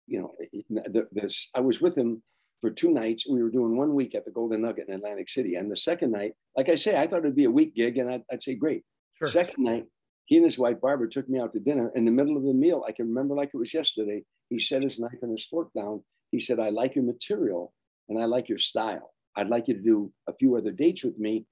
[0.06, 0.34] you know,
[0.70, 1.50] the, this.
[1.54, 2.22] I was with him
[2.60, 3.26] for two nights.
[3.28, 6.12] We were doing one week at the Golden Nugget in Atlantic City, and the second
[6.12, 8.54] night, like I say, I thought it'd be a week gig, and I'd, I'd say
[8.54, 8.82] great.
[9.18, 9.28] Sure.
[9.28, 9.86] Second night,
[10.26, 11.90] he and his wife Barbara took me out to dinner.
[11.94, 14.24] In the middle of the meal, I can remember like it was yesterday.
[14.50, 16.02] He set his knife and his fork down.
[16.32, 17.72] He said, "I like your material
[18.08, 19.14] and I like your style.
[19.36, 21.46] I'd like you to do a few other dates with me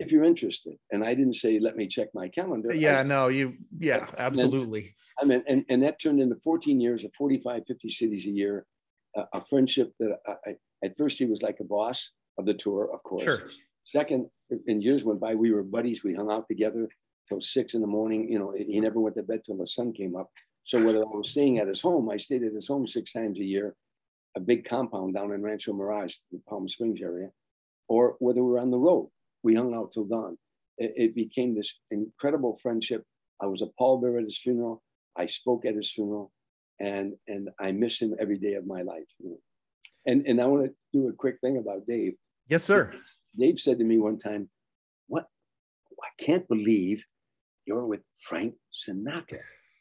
[0.00, 3.28] if you're interested." And I didn't say, "Let me check my calendar." Yeah, I, no,
[3.28, 4.96] you, yeah, absolutely.
[5.22, 8.66] I mean, and, and that turned into 14 years of 45, 50 cities a year,
[9.16, 12.54] uh, a friendship that I, I, at first he was like a boss of the
[12.54, 13.24] tour, of course.
[13.24, 13.50] Sure.
[13.86, 14.28] Second,
[14.66, 16.04] in years went by, we were buddies.
[16.04, 16.88] We hung out together
[17.28, 18.30] till six in the morning.
[18.30, 20.30] You know, he never went to bed till the sun came up.
[20.64, 23.38] So whether I was staying at his home, I stayed at his home six times
[23.38, 23.74] a year,
[24.36, 27.30] a big compound down in Rancho Mirage, the Palm Springs area,
[27.88, 29.08] or whether we were on the road,
[29.42, 30.36] we hung out till dawn.
[30.76, 33.02] It, it became this incredible friendship.
[33.40, 34.82] I was a pallbearer at his funeral.
[35.16, 36.32] I spoke at his funeral,
[36.80, 39.08] and and I miss him every day of my life.
[39.18, 39.40] You know?
[40.06, 42.14] And and I want to do a quick thing about Dave.
[42.48, 42.92] Yes, sir.
[43.38, 44.50] Dave said to me one time,
[45.06, 45.26] "What?
[46.02, 47.04] I can't believe
[47.68, 49.38] you're with Frank Sinatra.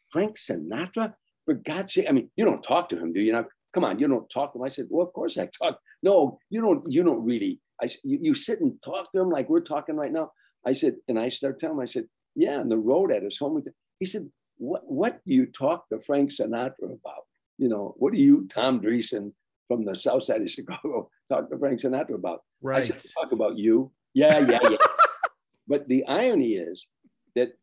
[0.09, 1.13] Frank Sinatra?
[1.45, 2.05] For God's sake!
[2.09, 3.31] I mean, you don't talk to him, do you?
[3.31, 3.47] Not?
[3.73, 5.79] Come on, you don't talk to him." I said, "Well, of course I talk.
[6.03, 6.83] No, you don't.
[6.91, 7.61] You don't really.
[7.81, 10.31] I you, you sit and talk to him like we're talking right now."
[10.65, 13.37] I said, and I start telling him, I said, "Yeah, on the road at his
[13.37, 13.63] home."
[13.99, 14.83] He said, "What?
[14.85, 17.23] What do you talk to Frank Sinatra about?
[17.57, 19.31] You know, what do you, Tom Dreesen,
[19.69, 22.79] from the south side of Chicago, talk to Frank Sinatra about?" Right.
[22.79, 24.77] I said, "Talk about you." Yeah, yeah, yeah.
[25.67, 26.87] but the irony is
[27.35, 27.53] that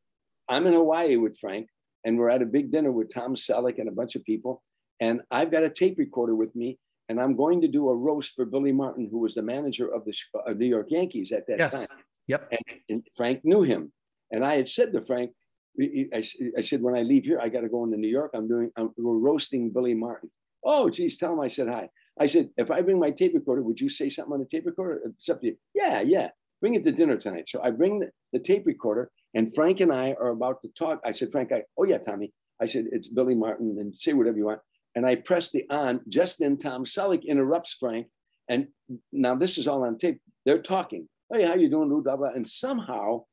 [0.49, 1.69] I'm in Hawaii with Frank,
[2.05, 4.63] and we're at a big dinner with Tom Selleck and a bunch of people.
[5.01, 6.79] And I've got a tape recorder with me,
[7.09, 10.05] and I'm going to do a roast for Billy Martin, who was the manager of
[10.05, 10.15] the
[10.47, 11.73] uh, New York Yankees at that yes.
[11.73, 11.89] time.
[12.29, 12.49] Yep.
[12.51, 13.93] And, and, Frank knew him.
[14.31, 15.33] And I had said to Frank,
[15.81, 16.25] I,
[16.57, 18.31] I said, when I leave here, I got to go into New York.
[18.35, 20.31] I'm doing, I'm, we're roasting Billy Martin.
[20.65, 21.89] Oh, geez, tell him I said hi.
[22.19, 24.67] I said, if I bring my tape recorder, would you say something on the tape
[24.67, 25.01] recorder?
[25.05, 25.57] It's up to you.
[25.75, 26.29] Yeah, yeah.
[26.61, 27.49] Bring it to dinner tonight.
[27.49, 31.01] So I bring the, the tape recorder and Frank and I are about to talk.
[31.05, 32.33] I said, Frank, I, oh yeah, Tommy.
[32.63, 34.61] I said, it's Billy Martin and say whatever you want.
[34.95, 38.07] And I press the on just then Tom Selleck interrupts Frank.
[38.49, 38.69] And
[39.13, 40.21] now this is all on tape.
[40.47, 41.09] They're talking.
[41.33, 41.89] Hey, how you doing?
[42.03, 42.29] Blah, blah.
[42.29, 43.25] And somehow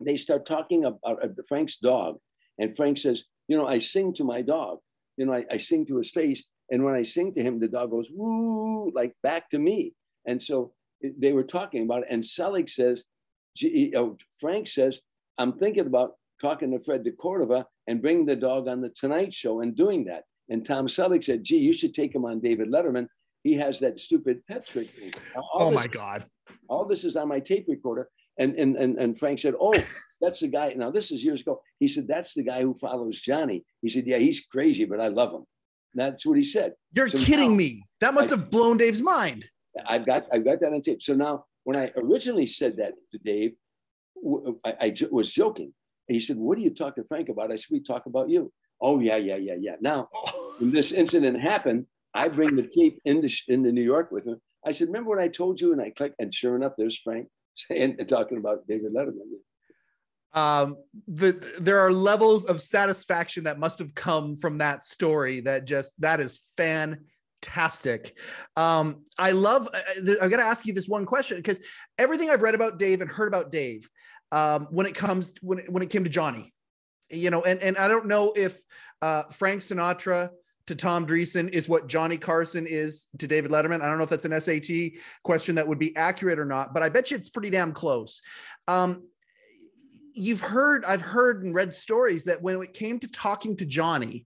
[0.00, 2.18] they start talking about uh, uh, Frank's dog.
[2.58, 4.78] And Frank says, you know, I sing to my dog.
[5.16, 6.44] You know, I, I sing to his face.
[6.70, 9.94] And when I sing to him, the dog goes, woo, like back to me.
[10.26, 10.72] And so
[11.18, 12.08] they were talking about it.
[12.10, 13.04] And Selleck says,
[14.40, 15.00] Frank says,
[15.38, 19.32] I'm thinking about talking to Fred de Cordova and bringing the dog on the Tonight
[19.34, 20.24] Show and doing that.
[20.48, 23.06] And Tom Selleck said, gee, you should take him on David Letterman.
[23.42, 25.12] He has that stupid pet trick thing.
[25.54, 26.26] Oh my God.
[26.68, 28.08] All this is on my tape recorder.
[28.38, 29.74] And, and, and, and Frank said, oh,
[30.20, 30.74] that's the guy.
[30.76, 31.60] Now, this is years ago.
[31.78, 33.64] He said, that's the guy who follows Johnny.
[33.80, 35.44] He said, yeah, he's crazy, but I love him.
[35.94, 36.72] That's what he said.
[36.92, 37.84] You're so kidding now, me.
[38.00, 39.48] That must I, have blown Dave's mind.
[39.86, 41.02] I've got, I've got that on tape.
[41.02, 43.54] So now when I originally said that to Dave,
[44.64, 45.74] I, I was joking.
[46.08, 47.50] He said, What do you talk to Frank about?
[47.50, 48.52] I said, We talk about you.
[48.80, 49.76] Oh, yeah, yeah, yeah, yeah.
[49.80, 50.08] Now,
[50.58, 54.40] when this incident happened, I bring the tape into, into New York with him.
[54.64, 55.72] I said, Remember what I told you?
[55.72, 59.40] And I click, and sure enough, there's Frank saying, talking about David Letterman.
[60.34, 65.64] Um, the, there are levels of satisfaction that must have come from that story that
[65.64, 66.52] just, that is
[67.44, 68.16] fantastic.
[68.56, 71.64] Um, I love, I'm going to ask you this one question because
[71.98, 73.88] everything I've read about Dave and heard about Dave,
[74.32, 76.52] um, when it comes when it, when it came to Johnny,
[77.10, 78.58] you know, and and I don't know if
[79.02, 80.30] uh, Frank Sinatra
[80.66, 83.82] to Tom Dreesen is what Johnny Carson is to David Letterman.
[83.82, 86.82] I don't know if that's an SAT question that would be accurate or not, but
[86.82, 88.22] I bet you it's pretty damn close.
[88.66, 89.02] Um,
[90.14, 94.24] you've heard, I've heard and read stories that when it came to talking to Johnny,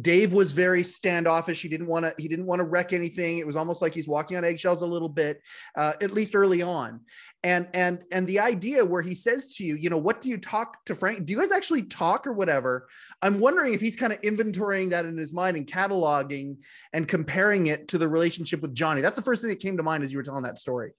[0.00, 1.60] Dave was very standoffish.
[1.60, 2.14] He didn't want to.
[2.16, 3.38] He didn't want to wreck anything.
[3.38, 5.42] It was almost like he's walking on eggshells a little bit,
[5.76, 7.00] uh, at least early on.
[7.44, 10.38] And and and the idea where he says to you, you know, what do you
[10.38, 11.26] talk to Frank?
[11.26, 12.88] Do you guys actually talk or whatever?
[13.20, 16.56] I'm wondering if he's kind of inventorying that in his mind and cataloging
[16.94, 19.02] and comparing it to the relationship with Johnny.
[19.02, 20.92] That's the first thing that came to mind as you were telling that story.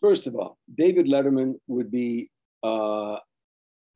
[0.00, 2.30] First of all, David Letterman would be.
[2.62, 3.18] Uh,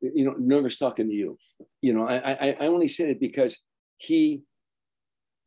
[0.01, 1.37] you know, nervous talking to you.
[1.81, 3.55] You know, I, I, I only say it because
[4.01, 4.43] he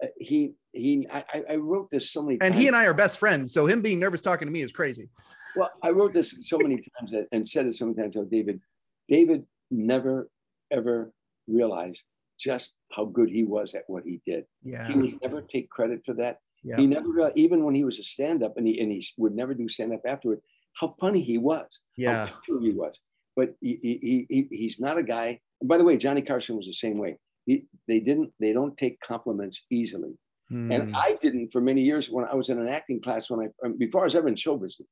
[0.02, 2.62] uh, he he I, I wrote this so many times and times.
[2.62, 3.52] he and I are best friends.
[3.52, 5.08] So him being nervous talking to me is crazy.
[5.56, 8.14] Well, I wrote this so many times and said it so many times.
[8.14, 8.60] So David,
[9.08, 10.28] David never
[10.72, 11.12] ever
[11.46, 12.02] realized
[12.38, 14.44] just how good he was at what he did.
[14.62, 14.88] Yeah.
[14.88, 16.38] He would never take credit for that.
[16.64, 16.76] Yeah.
[16.78, 19.68] He never, even when he was a stand-up, and he and he would never do
[19.68, 20.40] stand-up afterward.
[20.72, 21.80] How funny he was.
[21.96, 22.26] Yeah.
[22.26, 22.98] How he was.
[23.36, 25.40] But he, he, he, he's not a guy.
[25.60, 28.76] And by the way, Johnny Carson was the same way he, they didn't they don't
[28.76, 30.14] take compliments easily.
[30.52, 30.74] Mm.
[30.74, 33.66] and i didn't for many years when i was in an acting class when i
[33.66, 34.88] um, before i was ever in show business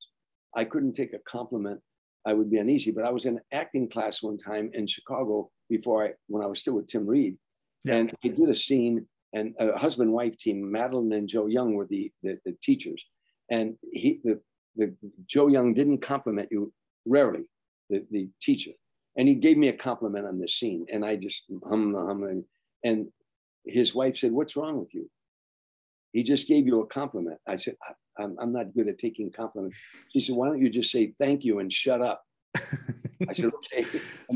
[0.56, 1.78] i couldn't take a compliment.
[2.24, 6.06] I would be uneasy but i was in acting class one time in chicago before
[6.06, 7.36] i when i was still with tim reid.
[7.84, 7.96] Yeah.
[7.96, 11.86] and i did a scene and a husband wife team madeline and joe young were
[11.86, 13.04] the, the, the teachers.
[13.50, 14.40] And he the,
[14.76, 14.94] the
[15.26, 16.72] joe young didn't compliment you
[17.04, 17.44] rarely
[17.90, 18.72] the, the teacher
[19.16, 22.44] and he gave me a compliment on this scene, and I just hum hum and,
[22.84, 23.08] and
[23.64, 25.08] his wife said, "What's wrong with you?"
[26.12, 27.38] He just gave you a compliment.
[27.48, 27.76] I said,
[28.18, 29.78] I'm, I'm not good at taking compliments.
[30.12, 32.22] She said, Why don't you just say thank you and shut up?
[32.56, 33.86] I said, Okay.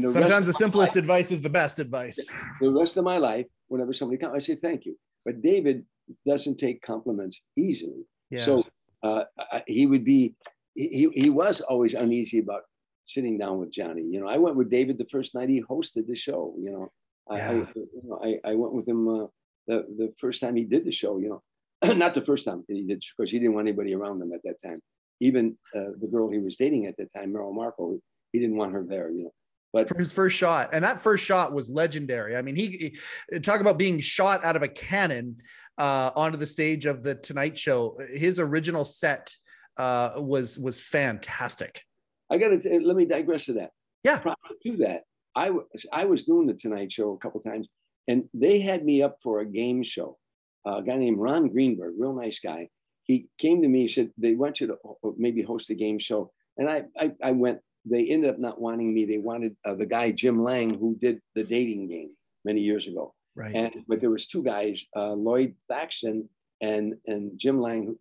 [0.09, 2.19] Sometimes the simplest life, advice is the best advice.
[2.61, 4.97] The rest of my life, whenever somebody comes, I say thank you.
[5.25, 5.85] But David
[6.27, 8.07] doesn't take compliments easily.
[8.31, 8.45] Yeah.
[8.45, 8.65] So
[9.03, 9.25] uh,
[9.67, 10.35] he would be,
[10.75, 12.63] he, he was always uneasy about
[13.07, 14.03] sitting down with Johnny.
[14.03, 16.55] You know, I went with David the first night he hosted the show.
[16.59, 16.93] You know,
[17.31, 17.51] yeah.
[17.51, 19.27] I, I, you know, I, I went with him uh,
[19.67, 21.19] the the first time he did the show.
[21.19, 21.41] You
[21.83, 24.43] know, not the first time he did, because he didn't want anybody around him at
[24.45, 24.79] that time.
[25.21, 27.99] Even uh, the girl he was dating at that time, Merrill Markoe,
[28.33, 29.33] he didn't want her there, you know.
[29.73, 32.37] But for his first shot, and that first shot was legendary.
[32.37, 32.97] I mean, he,
[33.31, 35.37] he talk about being shot out of a cannon
[35.77, 37.97] uh, onto the stage of the Tonight Show.
[38.15, 39.35] His original set
[39.77, 41.86] uh, was was fantastic.
[42.31, 43.71] I got to let me digress to that.
[44.05, 44.35] Yeah, prior
[44.65, 45.03] to that,
[45.35, 47.69] I was I was doing the Tonight Show a couple times,
[48.09, 50.19] and they had me up for a game show.
[50.67, 52.69] Uh, a guy named Ron Greenberg, real nice guy.
[53.05, 53.83] He came to me.
[53.83, 54.77] He said they want you to
[55.17, 57.61] maybe host a game show, and I I, I went.
[57.85, 59.05] They ended up not wanting me.
[59.05, 62.11] They wanted uh, the guy Jim Lang who did the dating game
[62.45, 63.15] many years ago.
[63.37, 63.55] Right.
[63.55, 66.29] And but there was two guys, uh, Lloyd Thaxton
[66.61, 67.99] and and Jim Lang, who,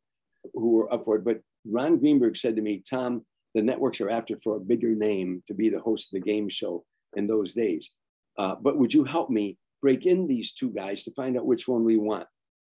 [0.53, 1.25] who were up for it.
[1.25, 3.25] But Ron Greenberg said to me, Tom,
[3.55, 6.49] the networks are after for a bigger name to be the host of the game
[6.49, 6.83] show
[7.15, 7.89] in those days.
[8.37, 11.67] Uh, but would you help me break in these two guys to find out which
[11.67, 12.27] one we want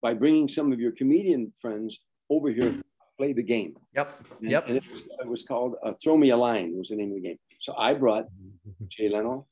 [0.04, 2.84] by bringing some of your comedian friends over here to
[3.18, 3.76] play the game?
[3.96, 4.24] Yep.
[4.40, 4.68] And, yep.
[4.68, 7.16] And it was, it was called uh, Throw Me a Line was the name of
[7.16, 7.40] the game.
[7.60, 8.26] So I brought
[8.88, 9.48] Jay Leno.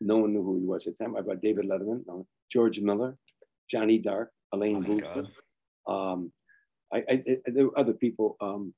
[0.00, 1.16] No one knew who he was at the time.
[1.16, 3.16] I brought David Letterman, uh, George Miller,
[3.70, 5.28] Johnny Dark, Elaine oh Booth.
[5.86, 6.32] Um,
[6.92, 8.36] I, I, I, there were other people.
[8.40, 8.74] Um,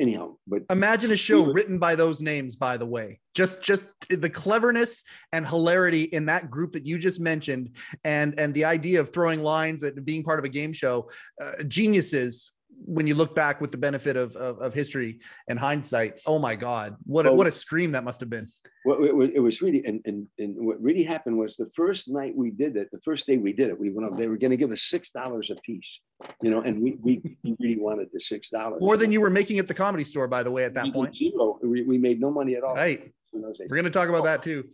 [0.00, 3.20] anyhow but imagine a show written by those names by the way.
[3.34, 8.54] Just just the cleverness and hilarity in that group that you just mentioned and and
[8.54, 11.10] the idea of throwing lines and being part of a game show
[11.40, 12.52] uh, geniuses
[12.84, 16.20] when you look back with the benefit of, of, of history and hindsight.
[16.26, 16.96] Oh my god.
[17.04, 18.48] What a, what a stream that must have been
[18.84, 22.08] well, it, was, it was really and, and and what really happened was the first
[22.08, 24.36] night we did it the first day we did it we went up they were
[24.36, 26.00] going to give us six dollars a piece
[26.42, 27.22] you know and we we,
[27.60, 28.80] really wanted the six dollars.
[28.80, 30.92] More than you were making at the comedy store by the way at that we
[30.92, 31.16] point.
[31.16, 31.58] zero.
[31.62, 32.74] We, we made no money at all.
[32.74, 33.12] Right.
[33.32, 34.68] We're going to talk about that too.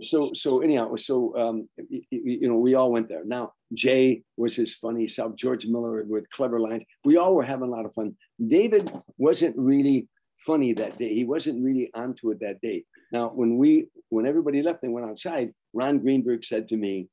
[0.00, 3.24] So so anyhow so um you, you know we all went there.
[3.24, 6.84] Now jay was his funny self george miller with clever lines.
[7.04, 8.16] We all were having a lot of fun.
[8.46, 13.56] David wasn't really funny that day he wasn't really onto it that day now when
[13.56, 17.08] we when everybody left and went outside ron greenberg said to me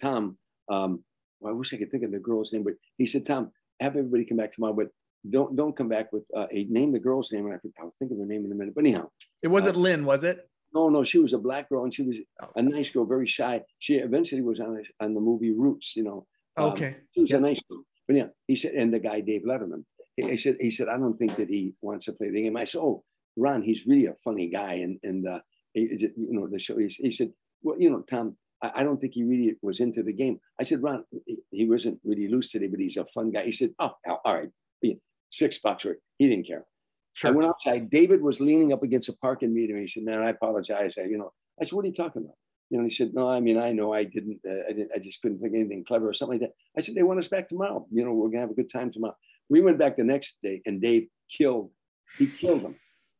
[0.00, 0.36] tom
[0.70, 1.02] um
[1.40, 3.96] well, i wish i could think of the girl's name but he said tom have
[3.96, 4.88] everybody come back tomorrow but
[5.30, 7.90] don't don't come back with uh, a name the girl's name and i think i'll
[7.98, 9.08] think of her name in a minute but anyhow
[9.42, 12.02] it wasn't uh, lynn was it no, no, she was a black girl and she
[12.02, 12.18] was
[12.54, 13.62] a nice girl, very shy.
[13.78, 16.26] She eventually was on, a, on the movie Roots, you know.
[16.58, 16.96] Um, okay.
[17.12, 17.38] She was yeah.
[17.38, 17.82] a nice girl.
[18.06, 19.84] But yeah, he said, and the guy Dave Letterman,
[20.16, 22.56] he, said, he said, I don't think that he wants to play the game.
[22.56, 23.04] I said, oh,
[23.36, 25.40] Ron, he's really a funny guy, and and uh,
[25.74, 26.78] he, you know the show.
[26.78, 30.02] He, he said, well, you know, Tom, I, I, don't think he really was into
[30.02, 30.38] the game.
[30.58, 31.04] I said, Ron,
[31.50, 33.44] he, wasn't really loose today, but he's a fun guy.
[33.44, 33.92] He said, oh,
[34.24, 34.48] all right,
[35.30, 35.86] six bucks.
[36.18, 36.64] He didn't care.
[37.12, 37.30] Sure.
[37.30, 37.90] I went outside.
[37.90, 39.76] David was leaning up against a parking meter.
[39.78, 42.36] He said, "Man, I apologize." I, you know, I said, "What are you talking about?"
[42.68, 44.40] You know, he said, "No, I mean, I know I didn't.
[44.46, 44.90] Uh, I didn't.
[44.94, 47.28] I just couldn't think anything clever or something like that." I said, "They want us
[47.28, 47.86] back tomorrow.
[47.90, 49.16] You know, we're gonna have a good time tomorrow."
[49.48, 51.70] We went back the next day, and Dave killed.
[52.18, 52.76] He killed them.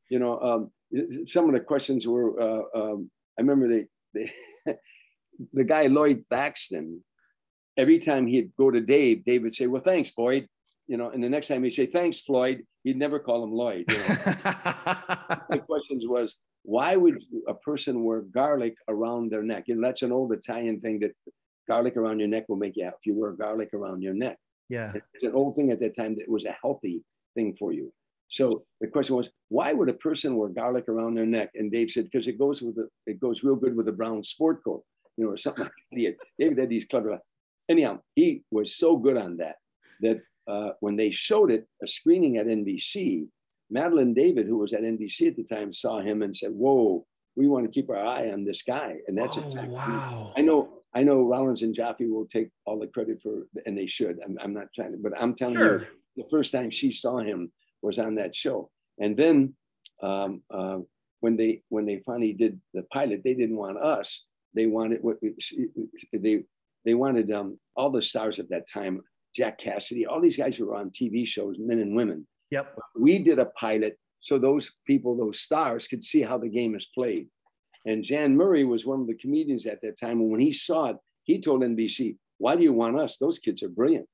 [0.09, 2.41] You know, um, some of the questions were.
[2.41, 4.33] Uh, um, I remember they, they
[5.53, 7.03] the guy Lloyd Thaxton.
[7.77, 10.49] Every time he'd go to Dave, Dave would say, "Well, thanks, Boyd."
[10.87, 13.85] You know, and the next time he'd say, "Thanks, Floyd." he'd never call him Lloyd.
[13.91, 14.05] You know?
[15.51, 19.65] the questions was, why would a person wear garlic around their neck?
[19.67, 21.11] You know, that's an old Italian thing that
[21.69, 24.39] garlic around your neck will make you out if you wear garlic around your neck.
[24.69, 24.93] Yeah.
[25.23, 27.03] An old thing at that time that was a healthy
[27.35, 27.93] thing for you.
[28.29, 31.51] So the question was, why would a person wear garlic around their neck?
[31.55, 34.25] And Dave said, because it goes with the, it goes real good with a brown
[34.25, 34.83] sport coat,
[35.17, 36.17] you know, or something like that.
[36.39, 37.19] David had these clever.
[37.69, 39.57] Anyhow, he was so good on that
[40.01, 43.27] that uh, when they showed it, a screening at NBC,
[43.71, 47.49] Madeline David, who was at NBC at the time, saw him and said, "Whoa, we
[47.49, 50.33] want to keep our eye on this guy." And that's oh, wow.
[50.37, 50.76] I know.
[50.97, 54.19] I know Rollins and Joffe will take all the credit for, and they should.
[54.25, 55.81] I'm, I'm not trying to, but I'm telling sure.
[55.81, 55.87] you,
[56.25, 58.71] the first time she saw him was on that show.
[58.99, 59.55] And then
[60.03, 60.79] um, uh,
[61.21, 64.25] when they when they finally did the pilot, they didn't want us.
[64.55, 66.45] They wanted what they
[66.87, 69.03] they wanted um, all the stars at that time
[69.35, 72.27] Jack Cassidy, all these guys who were on TV shows, men and women.
[72.53, 72.75] Yep.
[72.99, 76.87] We did a pilot so those people, those stars, could see how the game is
[76.87, 77.29] played.
[77.87, 80.21] And Jan Murray was one of the comedians at that time.
[80.21, 83.17] And when he saw it, he told NBC, Why do you want us?
[83.17, 84.09] Those kids are brilliant.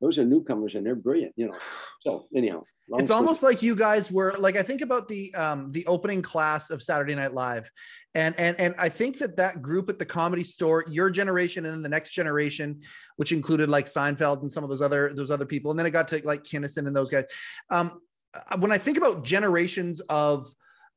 [0.00, 1.56] Those are newcomers and they're brilliant, you know.
[2.02, 3.16] So anyhow, it's story.
[3.16, 6.82] almost like you guys were like I think about the um the opening class of
[6.82, 7.70] Saturday Night Live,
[8.14, 11.72] and and and I think that that group at the Comedy Store, your generation, and
[11.72, 12.82] then the next generation,
[13.16, 15.92] which included like Seinfeld and some of those other those other people, and then it
[15.92, 17.24] got to like Kinnison and those guys.
[17.70, 18.00] Um,
[18.34, 20.46] uh, when I think about generations of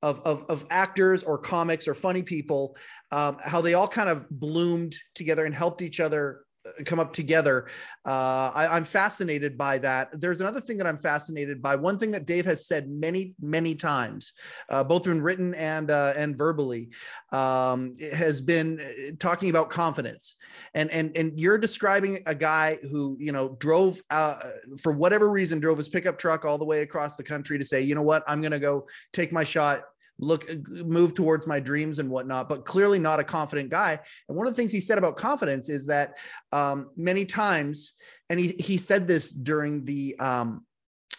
[0.01, 2.75] of, of, of actors or comics or funny people,
[3.11, 6.41] um, how they all kind of bloomed together and helped each other
[6.85, 7.67] come up together.
[8.05, 10.09] Uh, I, am fascinated by that.
[10.13, 11.75] There's another thing that I'm fascinated by.
[11.75, 14.33] One thing that Dave has said many, many times,
[14.69, 16.89] uh, both in written and uh, and verbally,
[17.31, 20.35] um, has been uh, talking about confidence.
[20.73, 24.39] And and and you're describing a guy who you know drove uh,
[24.81, 27.81] for whatever reason drove his pickup truck all the way across the country to say,
[27.81, 29.83] you know what, I'm going to go take my shot
[30.19, 33.99] look move towards my dreams and whatnot but clearly not a confident guy.
[34.27, 36.17] And one of the things he said about confidence is that
[36.51, 37.93] um, many times
[38.29, 40.65] and he, he said this during the um,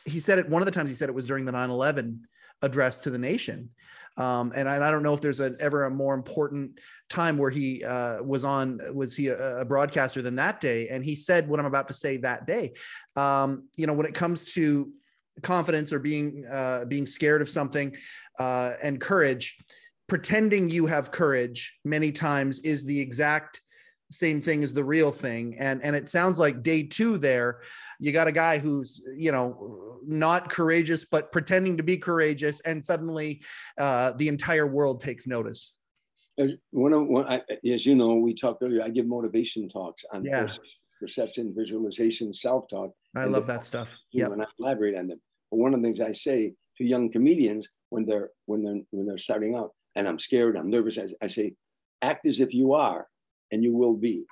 [0.05, 2.21] he said it one of the times he said it was during the 9-11
[2.63, 3.71] address to the nation.
[4.17, 7.51] Um, and I, I, don't know if there's a, ever a more important time where
[7.51, 10.89] he uh, was on was he a, a, broadcaster than that day.
[10.89, 12.73] And he said what i'm about to say that day.
[13.17, 14.91] Um, you know when it comes to
[15.43, 17.97] confidence or being uh, being scared of something
[18.39, 19.57] uh, and courage.
[20.09, 23.61] Pretending you have courage many times is the exact
[24.11, 25.57] same thing as the real thing.
[25.59, 27.61] And and it sounds like day two there
[27.99, 32.85] you got a guy who's you know not courageous but pretending to be courageous and
[32.85, 33.43] suddenly
[33.79, 35.75] uh, the entire world takes notice.
[36.71, 40.25] One of one, I, as you know we talked earlier i give motivation talks on
[40.25, 40.49] yeah.
[41.01, 42.91] perception visualization self-talk.
[43.17, 43.97] I love that stuff.
[44.13, 45.21] yeah and i elaborate on them
[45.51, 49.19] one of the things i say to young comedians when they're when they're when they're
[49.19, 51.55] starting out and i'm scared i'm nervous i, I say
[52.03, 53.07] act as if you are
[53.51, 54.25] and you will be.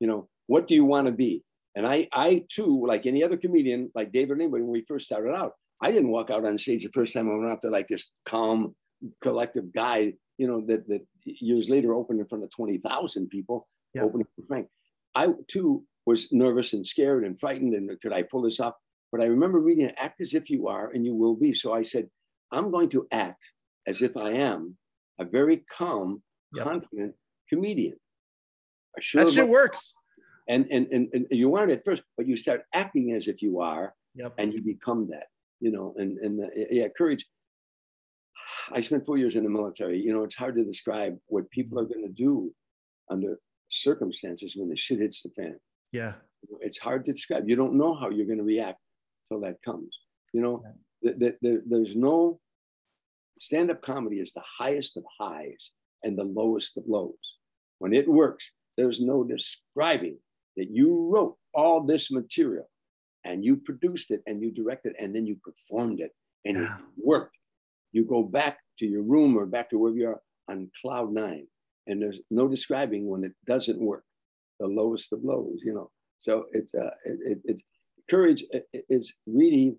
[0.00, 1.44] You know what do you want to be?
[1.74, 5.34] And i i too like any other comedian like david anybody when we first started
[5.34, 7.86] out i didn't walk out on stage the first time i went out there like
[7.86, 8.74] this calm
[9.22, 14.02] collective guy you know that that years later opened in front of 20000 people yeah.
[14.02, 14.68] opening for frank.
[15.14, 18.74] I too was nervous and scared and frightened and could i pull this off
[19.12, 21.82] but i remember reading act as if you are and you will be so i
[21.82, 22.08] said
[22.52, 23.50] I'm going to act
[23.86, 24.76] as if I am
[25.18, 26.22] a very calm,
[26.54, 26.66] yep.
[26.66, 27.14] confident
[27.48, 27.96] comedian.
[29.00, 29.94] Sure that shit works.
[30.48, 33.60] And, and, and, and you aren't at first, but you start acting as if you
[33.60, 34.34] are, yep.
[34.38, 35.26] and you become that,
[35.60, 37.24] you know, and, and uh, yeah, courage.
[38.70, 39.98] I spent four years in the military.
[39.98, 42.52] You know, it's hard to describe what people are going to do
[43.10, 43.38] under
[43.68, 45.58] circumstances when the shit hits the fan.
[45.92, 46.14] Yeah.
[46.60, 47.48] It's hard to describe.
[47.48, 48.81] You don't know how you're going to react
[49.32, 49.98] till that comes.
[50.32, 50.62] You know,
[51.02, 51.12] yeah.
[51.12, 52.40] the, the, the, there's no
[53.42, 55.72] Stand up comedy is the highest of highs
[56.04, 57.38] and the lowest of lows.
[57.78, 60.18] When it works, there's no describing
[60.56, 62.70] that you wrote all this material
[63.24, 66.12] and you produced it and you directed and then you performed it
[66.44, 66.76] and yeah.
[66.76, 67.36] it worked.
[67.90, 71.48] You go back to your room or back to wherever you are on cloud nine
[71.88, 74.04] and there's no describing when it doesn't work,
[74.60, 75.90] the lowest of lows, you know.
[76.20, 77.64] So it's uh, it, it's
[78.10, 78.44] courage
[78.88, 79.76] is really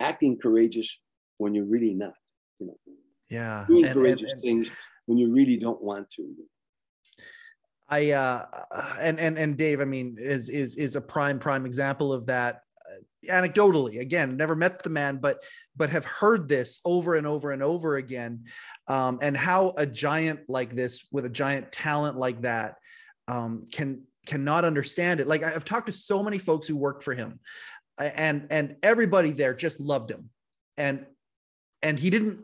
[0.00, 0.98] acting courageous
[1.38, 2.14] when you're really not
[2.62, 2.74] you know,
[3.28, 4.70] yeah, doing and, courageous and, and, things
[5.06, 6.34] when you really don't want to.
[7.88, 8.46] I uh,
[9.00, 12.60] and and and Dave, I mean, is is is a prime prime example of that.
[12.90, 15.42] Uh, anecdotally, again, never met the man, but
[15.76, 18.44] but have heard this over and over and over again,
[18.88, 22.76] um, and how a giant like this with a giant talent like that
[23.28, 25.26] um, can cannot understand it.
[25.26, 27.40] Like I've talked to so many folks who worked for him,
[27.98, 30.30] and and everybody there just loved him,
[30.76, 31.06] and
[31.82, 32.40] and he didn't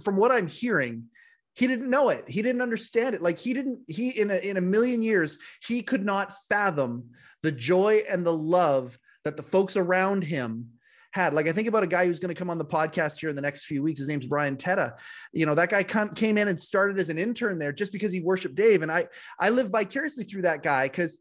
[0.00, 1.08] from what i'm hearing
[1.56, 2.28] he didn't know it.
[2.28, 3.22] He didn't understand it.
[3.22, 7.10] Like he didn't he in a, in a million years he could not fathom
[7.42, 10.68] the joy and the love that the folks around him
[11.16, 11.34] had.
[11.34, 13.36] Like i think about a guy who's going to come on the podcast here in
[13.36, 13.98] the next few weeks.
[13.98, 14.94] His name's brian teta
[15.32, 18.12] you know that guy come, came in and started as an intern there just because
[18.12, 18.82] he worshiped dave.
[18.82, 19.06] And i
[19.40, 21.18] i live vicariously through that guy because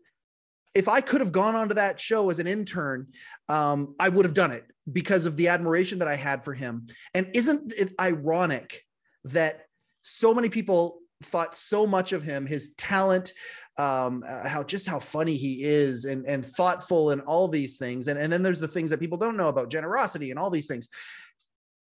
[0.76, 3.08] if I could have gone onto that show as an intern,
[3.48, 6.88] um, I would have done it because of the admiration that I had for him.
[7.14, 8.84] And isn't it ironic
[9.24, 9.64] that
[10.02, 13.32] so many people thought so much of him, his talent,
[13.78, 18.08] um, uh, how just how funny he is and, and thoughtful and all these things.
[18.08, 20.68] And, and then there's the things that people don't know about generosity and all these
[20.68, 20.88] things.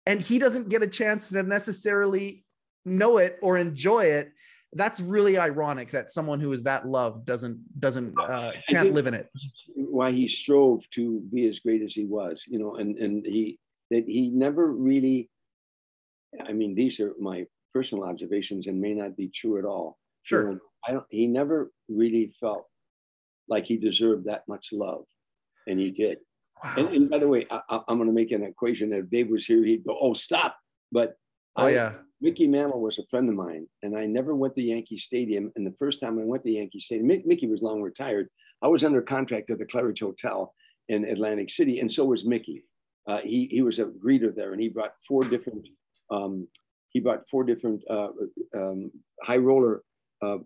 [0.06, 2.44] And he doesn't get a chance to necessarily
[2.86, 4.32] know it or enjoy it
[4.74, 9.14] that's really ironic that someone who is that loved doesn't doesn't uh, can't live in
[9.14, 9.30] it
[9.76, 13.60] why he strove to be as great as he was you know and and he
[13.89, 15.30] that he never really
[16.48, 20.44] i mean these are my personal observations and may not be true at all sure
[20.44, 22.65] you know, i don't he never really felt
[23.47, 25.05] like he deserved that much love
[25.67, 26.17] and he did
[26.63, 26.73] wow.
[26.77, 29.29] and, and by the way I, i'm going to make an equation that if dave
[29.29, 30.57] was here he'd go oh stop
[30.91, 31.15] but
[31.57, 34.61] oh I, yeah Mickey Mantle was a friend of mine, and I never went to
[34.61, 35.51] Yankee Stadium.
[35.55, 38.29] And the first time I went to Yankee Stadium, Mickey was long retired.
[38.61, 40.53] I was under contract at the Claridge Hotel
[40.89, 42.63] in Atlantic City, and so was Mickey.
[43.07, 45.67] Uh, he he was a greeter there, and he brought four different
[46.11, 46.47] um,
[46.89, 48.09] he brought four different uh,
[48.55, 48.91] um,
[49.23, 49.82] high roller
[50.21, 50.38] uh,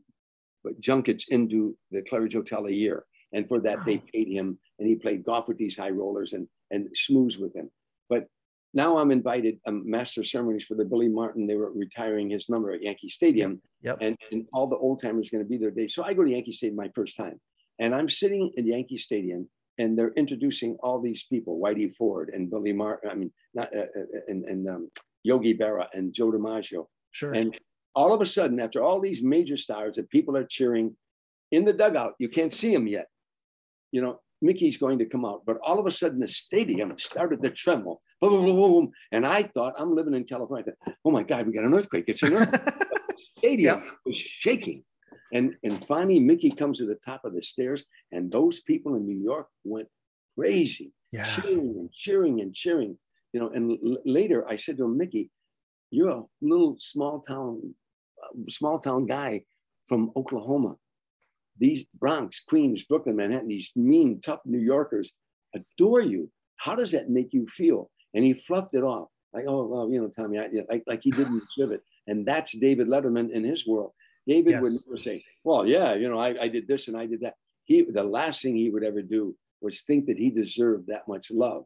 [0.73, 3.05] junkets into the Claridge Hotel a year.
[3.33, 3.83] And for that, wow.
[3.85, 7.53] they paid him and he played golf with these high rollers and, and schmoozed with
[7.53, 7.69] them.
[8.09, 8.27] But
[8.73, 11.47] now I'm invited um, master ceremonies for the Billy Martin.
[11.47, 13.61] They were retiring his number at Yankee Stadium.
[13.81, 13.97] Yep.
[14.01, 15.71] And, and all the old timers going to be there.
[15.71, 15.87] Day.
[15.87, 17.39] So I go to Yankee Stadium my first time.
[17.79, 22.49] And I'm sitting in Yankee Stadium and they're introducing all these people, Whitey Ford and
[22.49, 24.91] Billy Martin, I mean, not, uh, uh, and, and um,
[25.23, 26.85] Yogi Berra and Joe DiMaggio.
[27.11, 27.33] Sure.
[27.33, 27.57] And
[27.95, 30.95] all of a sudden, after all these major stars that people are cheering
[31.51, 33.07] in the dugout, you can't see them yet.
[33.91, 35.43] You know, Mickey's going to come out.
[35.45, 38.01] But all of a sudden, the stadium started to tremble.
[38.19, 40.65] Boom, boom, boom, and I thought, I'm living in California.
[40.85, 42.05] Thought, oh my God, we got an earthquake.
[42.07, 42.65] It's an earthquake.
[42.65, 43.91] the stadium yeah.
[44.05, 44.83] was shaking.
[45.33, 49.05] And, and finally, Mickey comes to the top of the stairs, and those people in
[49.05, 49.87] New York went
[50.37, 51.23] crazy, yeah.
[51.23, 52.97] cheering and cheering and cheering.
[53.33, 55.31] You know, and l- later I said to him, Mickey,
[55.91, 57.73] you're a little small town,
[58.49, 59.43] small town guy
[59.87, 60.75] from Oklahoma
[61.57, 65.13] these Bronx, Queens, Brooklyn, Manhattan, these mean, tough New Yorkers
[65.53, 66.29] adore you.
[66.57, 67.89] How does that make you feel?
[68.13, 71.11] And he fluffed it off like, oh, well, you know, Tommy, I, like, like he
[71.11, 71.81] didn't deserve it.
[72.07, 73.91] And that's David Letterman in his world.
[74.27, 74.61] David yes.
[74.61, 77.35] would never say, well, yeah, you know, I, I did this and I did that.
[77.65, 81.31] He, the last thing he would ever do was think that he deserved that much
[81.31, 81.65] love,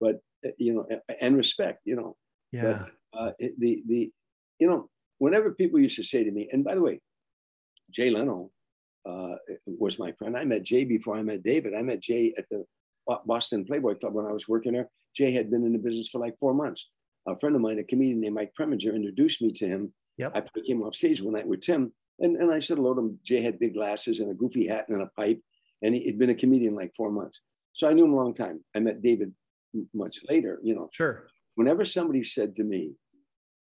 [0.00, 0.86] but, uh, you know,
[1.20, 2.16] and respect, you know.
[2.52, 2.84] Yeah.
[3.12, 4.10] But, uh, the, the,
[4.58, 4.88] you know,
[5.18, 7.00] whenever people used to say to me, and by the way,
[7.90, 8.50] Jay Leno
[9.08, 9.36] uh,
[9.66, 10.36] was my friend.
[10.36, 11.74] I met Jay before I met David.
[11.74, 12.64] I met Jay at the
[13.26, 14.88] Boston Playboy Club when I was working there.
[15.14, 16.90] Jay had been in the business for like four months.
[17.26, 19.92] A friend of mine, a comedian named Mike Preminger, introduced me to him.
[20.18, 20.32] Yep.
[20.34, 23.18] I came off stage one night with Tim, and, and I said hello to him.
[23.24, 25.40] Jay had big glasses and a goofy hat and a pipe,
[25.82, 27.40] and he had been a comedian like four months.
[27.72, 28.62] So I knew him a long time.
[28.74, 29.32] I met David
[29.92, 30.88] much later, you know.
[30.92, 31.26] Sure.
[31.56, 32.92] Whenever somebody said to me,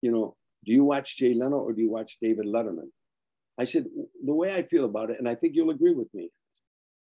[0.01, 0.35] you know,
[0.66, 2.89] do you watch Jay Leno or do you watch David Letterman?
[3.59, 3.86] I said,
[4.24, 6.32] the way I feel about it, and I think you'll agree with me,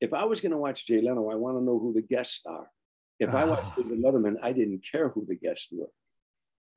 [0.01, 2.41] if I was going to watch Jay Leno, I want to know who the guests
[2.45, 2.67] are.
[3.19, 3.81] If I watched oh.
[3.83, 5.89] David Letterman, I didn't care who the guests were.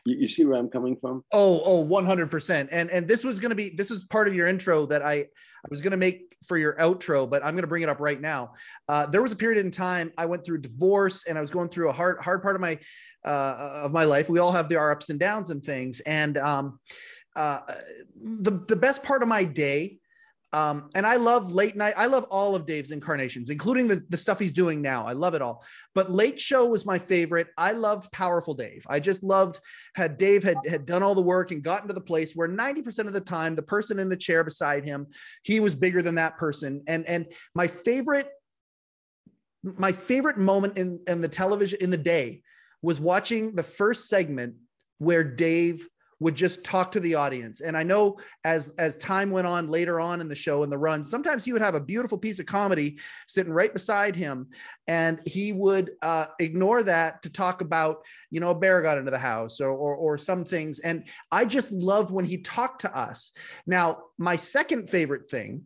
[0.09, 1.23] You, you see where I'm coming from?
[1.33, 2.69] Oh, oh, 100%.
[2.71, 5.15] And and this was going to be this was part of your intro that I
[5.15, 8.01] I was going to make for your outro, but I'm going to bring it up
[8.01, 8.53] right now.
[8.89, 11.69] Uh, there was a period in time I went through divorce and I was going
[11.69, 12.79] through a hard hard part of my
[13.25, 14.29] uh, of my life.
[14.29, 16.01] We all have our ups and downs and things.
[16.01, 16.79] And um,
[17.37, 17.61] uh,
[18.17, 19.99] the the best part of my day.
[20.55, 21.93] Um, and I love late night.
[21.97, 25.07] I love all of Dave's incarnations, including the, the stuff he's doing now.
[25.07, 25.63] I love it all.
[25.95, 27.49] But Late Show was my favorite.
[27.59, 28.87] I loved Powerful Dave.
[28.89, 29.61] I just loved
[29.95, 33.07] had Dave had had done all the work and gotten to the place where 90%
[33.07, 35.09] of the time, the person in the chair beside him,
[35.43, 36.83] he was bigger than that person.
[36.89, 38.31] And and my favorite,
[39.63, 42.43] my favorite moment in, in the television in the day
[42.81, 44.55] was watching the first segment
[44.99, 45.87] where Dave
[46.21, 47.61] would just talk to the audience.
[47.61, 50.79] And i know as as time went on later on in the show in the
[50.79, 54.49] run sometimes he would have a beautiful piece of comedy sitting right beside him
[54.87, 59.11] and he would uh, ignore that to talk about you know a bear got into
[59.11, 60.79] the house or, or or some things.
[60.81, 63.33] And i just loved when he talked to us.
[63.67, 65.65] Now my second favorite thing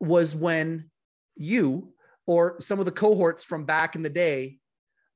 [0.00, 0.90] was when
[1.36, 1.92] you
[2.26, 4.58] or some of the cohorts from back in the day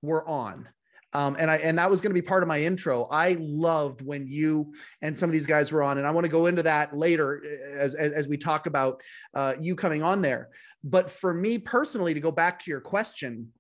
[0.01, 0.69] were on
[1.15, 3.07] um, and I and that was going to be part of my intro.
[3.11, 6.33] I loved when you and some of these guys were on, and I want to
[6.33, 9.03] go into that later uh, as as, as we talk about
[9.35, 10.49] uh, you coming on there.
[10.83, 13.53] But for me personally, to go back to your question,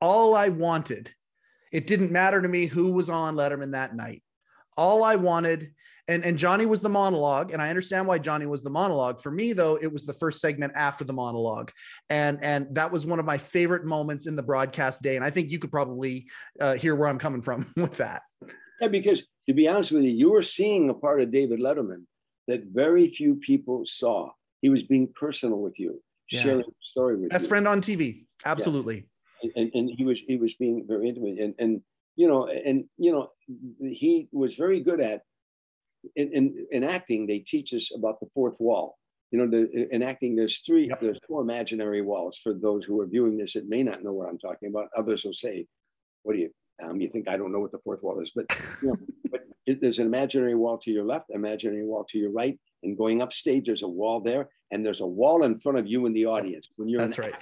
[0.00, 1.12] all I wanted,
[1.72, 4.22] it didn't matter to me who was on Letterman that night.
[4.76, 5.72] All I wanted
[6.08, 9.20] and and Johnny was the monologue, and I understand why Johnny was the monologue.
[9.20, 11.70] For me, though, it was the first segment after the monologue,
[12.10, 15.16] and and that was one of my favorite moments in the broadcast day.
[15.16, 16.26] And I think you could probably
[16.60, 18.22] uh, hear where I'm coming from with that.
[18.80, 22.04] Yeah, because to be honest with you, you were seeing a part of David Letterman
[22.48, 24.30] that very few people saw.
[24.60, 26.40] He was being personal with you, yeah.
[26.40, 27.48] sharing a story with Best you.
[27.48, 29.06] friend on TV, absolutely.
[29.42, 29.50] Yeah.
[29.56, 31.80] And, and he was he was being very intimate, and and
[32.16, 33.30] you know, and you know,
[33.80, 35.22] he was very good at
[36.16, 38.98] in, in, in acting, they teach us about the fourth wall.
[39.30, 41.00] You know, the, in acting, there's three, yep.
[41.00, 42.38] there's four imaginary walls.
[42.38, 45.24] For those who are viewing this It may not know what I'm talking about, others
[45.24, 45.66] will say,
[46.22, 46.50] "What do you,
[46.82, 48.44] um, you think I don't know what the fourth wall is?" But
[48.82, 48.96] you know,
[49.30, 52.96] but it, there's an imaginary wall to your left, imaginary wall to your right, and
[52.96, 56.12] going upstage, there's a wall there, and there's a wall in front of you in
[56.12, 57.34] the audience when you're That's right.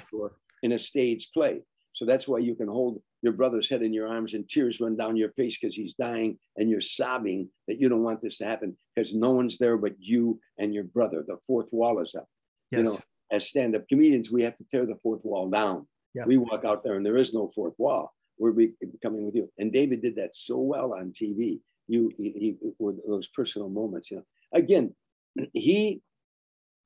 [0.63, 1.61] in a stage play.
[1.93, 4.97] So that's why you can hold your brother's head in your arms and tears run
[4.97, 8.45] down your face because he's dying and you're sobbing that you don't want this to
[8.45, 11.25] happen because no one's there but you and your brother.
[11.27, 12.29] The fourth wall is up.
[12.71, 12.79] Yes.
[12.79, 12.99] You know,
[13.33, 15.87] as stand-up comedians, we have to tear the fourth wall down.
[16.15, 16.27] Yep.
[16.27, 18.13] We walk out there and there is no fourth wall.
[18.39, 18.69] We're
[19.03, 19.51] coming with you.
[19.59, 21.61] And David did that so well on TV.
[21.89, 24.11] You, he, he were those personal moments.
[24.11, 24.25] You know,
[24.55, 24.95] again,
[25.53, 26.01] he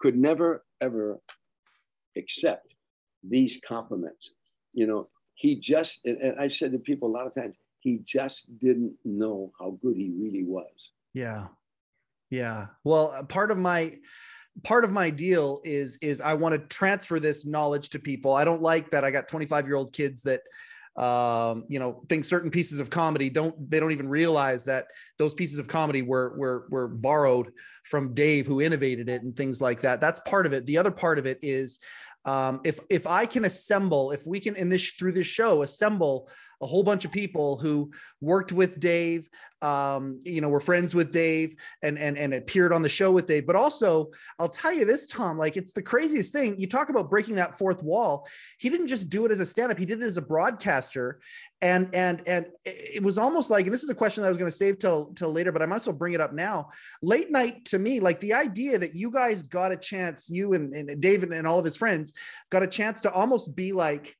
[0.01, 1.21] could never ever
[2.17, 2.75] accept
[3.23, 4.33] these compliments.
[4.75, 8.59] You know, he just and I said to people a lot of times, he just
[8.59, 10.93] didn't know how good he really was.
[11.13, 11.49] Yeah.
[12.31, 12.67] Yeah.
[12.83, 13.99] Well, part of my
[14.63, 18.35] part of my deal is is I want to transfer this knowledge to people.
[18.35, 20.43] I don't like that I got 25 year old kids that
[21.03, 24.87] um, you know think certain pieces of comedy don't they don't even realize that
[25.19, 27.53] those pieces of comedy were were were borrowed
[27.85, 30.01] from Dave who innovated it and things like that.
[30.01, 30.67] That's part of it.
[30.67, 31.81] The other part of it is
[32.25, 36.29] um, if if I can assemble, if we can in this through this show assemble
[36.63, 37.91] a whole bunch of people who
[38.21, 39.29] worked with Dave,
[39.63, 43.27] um, you know, were friends with Dave and, and, and appeared on the show with
[43.27, 43.47] Dave.
[43.47, 46.59] But also, I'll tell you this, Tom, like it's the craziest thing.
[46.59, 48.29] You talk about breaking that fourth wall.
[48.59, 51.21] He didn't just do it as a stand-up, he did it as a broadcaster.
[51.63, 54.37] And and and it was almost like, and this is a question that I was
[54.37, 56.69] going to save till till later, but I might as well bring it up now.
[57.01, 60.75] Late night to me, like the idea that you guys got a chance, you and,
[60.75, 62.13] and David and all of his friends
[62.51, 64.15] got a chance to almost be like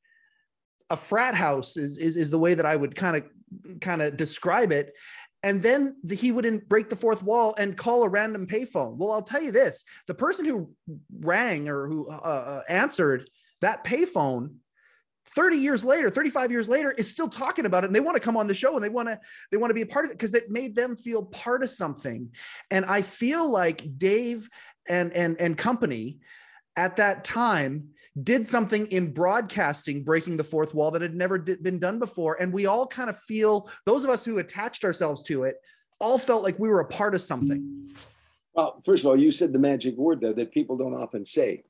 [0.91, 4.17] a frat house is, is, is the way that I would kind of kind of
[4.17, 4.93] describe it.
[5.43, 8.97] And then the, he wouldn't break the fourth wall and call a random payphone.
[8.97, 10.71] Well, I'll tell you this: the person who
[11.21, 13.29] rang or who uh, uh answered
[13.61, 14.57] that payphone
[15.29, 18.23] 30 years later 35 years later is still talking about it and they want to
[18.23, 19.19] come on the show and they want to
[19.51, 21.71] they want to be a part of it because it made them feel part of
[21.71, 22.29] something
[22.71, 24.49] and i feel like dave
[24.89, 26.19] and and and company
[26.77, 27.89] at that time
[28.23, 32.41] did something in broadcasting, breaking the fourth wall that had never been done before.
[32.41, 35.57] And we all kind of feel, those of us who attached ourselves to it,
[36.01, 37.91] all felt like we were a part of something.
[38.55, 41.63] Well, first of all, you said the magic word there that people don't often say.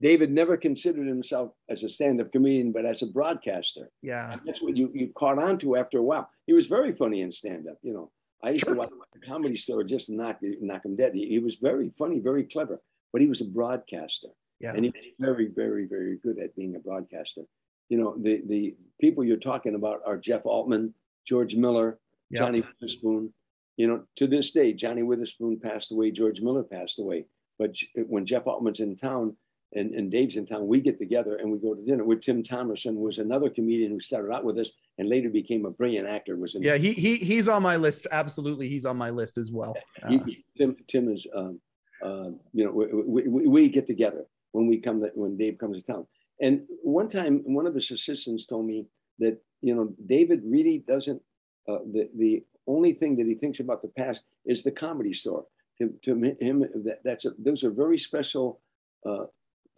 [0.00, 3.90] David never considered himself as a stand-up comedian, but as a broadcaster.
[4.02, 6.28] Yeah, and that's what you you caught on to after a while.
[6.46, 7.78] He was very funny in stand-up.
[7.82, 8.10] You know,
[8.42, 8.74] I used sure.
[8.74, 11.14] to watch the comedy store just knock knock him dead.
[11.14, 12.80] He, he was very funny, very clever,
[13.12, 14.28] but he was a broadcaster.
[14.60, 14.72] Yeah.
[14.74, 17.42] And he's very, very, very good at being a broadcaster.
[17.88, 20.94] You know, the the people you're talking about are Jeff Altman,
[21.26, 21.98] George Miller,
[22.30, 22.40] yep.
[22.40, 23.32] Johnny Witherspoon.
[23.76, 27.26] You know, to this day, Johnny Witherspoon passed away, George Miller passed away.
[27.58, 27.76] But
[28.06, 29.36] when Jeff Altman's in town
[29.74, 32.42] and, and Dave's in town, we get together and we go to dinner with Tim
[32.42, 36.36] Thomerson, was another comedian who started out with us and later became a brilliant actor.
[36.36, 38.06] Was in yeah, he he he's on my list.
[38.10, 39.76] Absolutely, he's on my list as well.
[40.02, 41.60] Uh, he, Tim Tim is um,
[42.02, 44.24] uh, you know we, we, we, get together
[44.54, 46.06] when we come that when Dave comes to town.
[46.40, 48.86] And one time, one of his assistants told me
[49.18, 51.20] that you know David really doesn't.
[51.68, 55.44] Uh, the the only thing that he thinks about the past is the comedy store.
[55.78, 58.60] To, to him, that, that's a, those are very special
[59.04, 59.24] uh,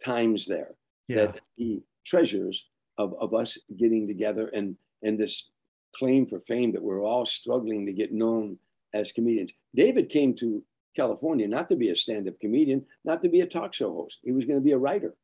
[0.03, 0.75] times there
[1.07, 1.25] yeah.
[1.25, 2.67] that he treasures
[2.99, 5.49] of, of us getting together and and this
[5.95, 8.57] claim for fame that we're all struggling to get known
[8.93, 9.53] as comedians.
[9.73, 10.63] David came to
[10.97, 14.19] California not to be a stand-up comedian, not to be a talk show host.
[14.23, 15.15] He was going to be a writer.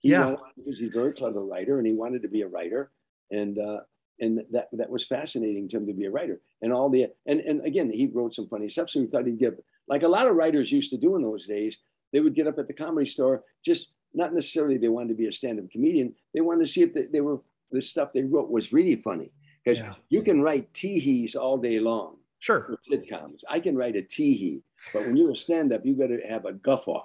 [0.00, 2.90] He yeah, he's a very clever writer, and he wanted to be a writer,
[3.30, 3.80] and uh,
[4.20, 6.40] and that that was fascinating to him to be a writer.
[6.62, 9.38] And all the and and again, he wrote some funny stuff, so he thought he'd
[9.38, 9.54] give
[9.88, 11.76] like a lot of writers used to do in those days.
[12.12, 15.26] They would get up at the comedy store, just not necessarily they wanted to be
[15.26, 16.14] a stand-up comedian.
[16.32, 19.30] They wanted to see if they, they were the stuff they wrote was really funny
[19.62, 19.94] because yeah.
[20.08, 22.62] you can write teehees all day long Sure.
[22.62, 23.42] For sitcoms.
[23.48, 24.62] I can write a teehee,
[24.92, 27.04] but when you're a stand-up, you got to have a guffaw.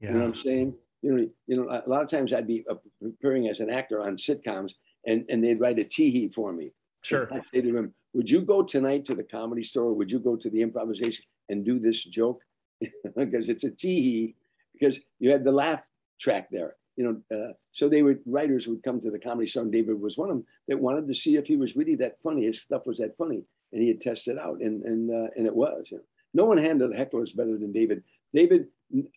[0.00, 0.08] Yeah.
[0.08, 0.74] You know what I'm saying?
[1.02, 2.64] You know, you know, a lot of times I'd be
[3.00, 4.72] preparing as an actor on sitcoms,
[5.06, 6.72] and and they'd write a teehee for me.
[7.02, 7.28] Sure.
[7.32, 9.92] I say to them, "Would you go tonight to the comedy store?
[9.94, 12.40] Would you go to the improvisation and do this joke?
[13.16, 14.34] because it's a teehee.
[14.72, 16.74] Because you had the laugh track there.
[16.96, 20.00] You know, uh, so they would writers would come to the comedy store, and David
[20.00, 22.44] was one of them that wanted to see if he was really that funny.
[22.44, 25.54] His stuff was that funny, and he had tested out, and and uh, and it
[25.54, 25.88] was.
[25.90, 26.04] You know.
[26.34, 28.02] No one handled hecklers better than David.
[28.32, 28.66] David,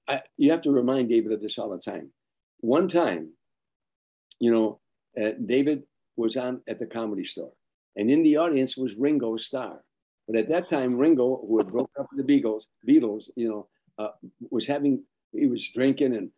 [0.07, 2.11] I, you have to remind David of this all the time.
[2.59, 3.31] One time,
[4.39, 4.79] you know,
[5.21, 5.83] uh, David
[6.17, 7.53] was on at the comedy store,
[7.95, 9.81] and in the audience was Ringo Starr.
[10.27, 13.67] But at that time, Ringo, who had broken up with the Beatles, Beatles, you know,
[13.97, 14.11] uh,
[14.49, 16.29] was having he was drinking and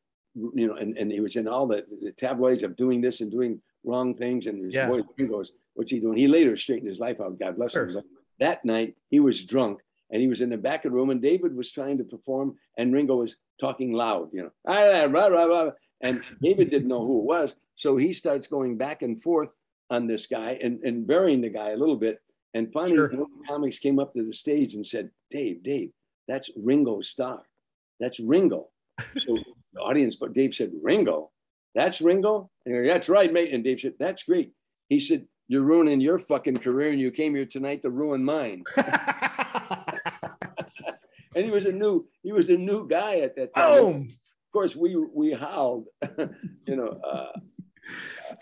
[0.53, 3.32] you know, and, and he was in all the, the tabloids of doing this and
[3.32, 4.47] doing wrong things.
[4.47, 4.88] And his yeah.
[4.88, 6.17] boy Ringo's what's he doing?
[6.17, 7.39] He later straightened his life out.
[7.39, 7.88] God bless sure.
[7.88, 8.03] him.
[8.39, 9.81] That night he was drunk
[10.11, 12.55] and he was in the back of the room and David was trying to perform
[12.77, 15.71] and Ringo was talking loud, you know, ah, blah, blah, blah.
[16.01, 17.55] and David didn't know who it was.
[17.75, 19.49] So he starts going back and forth
[19.89, 22.19] on this guy and, and burying the guy a little bit.
[22.53, 23.09] And finally, sure.
[23.09, 25.91] the comics came up to the stage and said, Dave, Dave,
[26.27, 27.43] that's Ringo Starr.
[27.99, 28.69] That's Ringo.
[29.17, 29.38] So
[29.73, 31.29] the audience, but Dave said, Ringo,
[31.78, 32.49] that's Ringo?
[32.65, 33.53] That's right, mate.
[33.53, 34.51] And Dave said, that's great.
[34.89, 38.63] He said, you're ruining your fucking career and you came here tonight to ruin mine.
[41.36, 44.09] and he was a new, he was a new guy at that time.
[44.47, 45.86] Of course, we we howled,
[46.65, 46.99] you know.
[47.07, 47.39] Uh,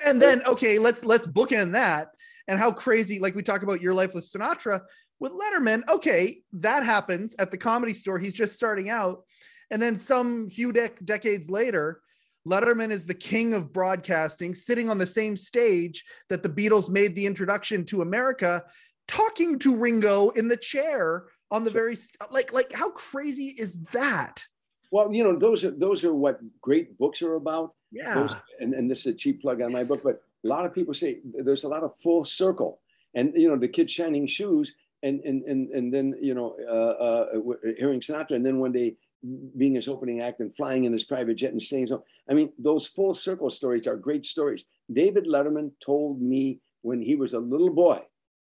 [0.05, 2.09] and then okay, let's let's bookend that
[2.47, 3.19] and how crazy.
[3.19, 4.81] Like we talk about your life with Sinatra
[5.19, 5.81] with Letterman.
[5.89, 8.17] Okay, that happens at the comedy store.
[8.17, 9.23] He's just starting out,
[9.71, 12.01] and then some few dec- decades later.
[12.47, 17.15] Letterman is the king of broadcasting, sitting on the same stage that the Beatles made
[17.15, 18.63] the introduction to America,
[19.07, 21.97] talking to Ringo in the chair on the very
[22.31, 24.43] like like how crazy is that?
[24.91, 27.73] Well, you know, those are those are what great books are about.
[27.91, 28.13] Yeah.
[28.13, 30.73] Those, and, and this is a cheap plug on my book, but a lot of
[30.73, 32.79] people say there's a lot of full circle.
[33.15, 34.73] And you know, the kid shining shoes
[35.03, 38.95] and and and and then you know, uh, uh, hearing Sinatra, and then one day
[39.57, 42.03] being his opening act and flying in his private jet and staying so.
[42.29, 44.65] I mean, those full circle stories are great stories.
[44.91, 48.01] David Letterman told me when he was a little boy,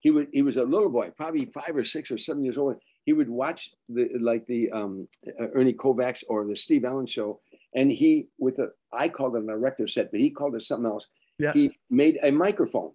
[0.00, 2.76] he was he was a little boy, probably five or six or seven years old
[3.08, 5.08] he would watch the like the um,
[5.40, 7.40] uh, Ernie Kovacs or the Steve Allen show,
[7.74, 10.84] and he with a I called it an erector set, but he called it something
[10.84, 11.06] else.
[11.38, 11.54] Yeah.
[11.54, 12.92] He made a microphone.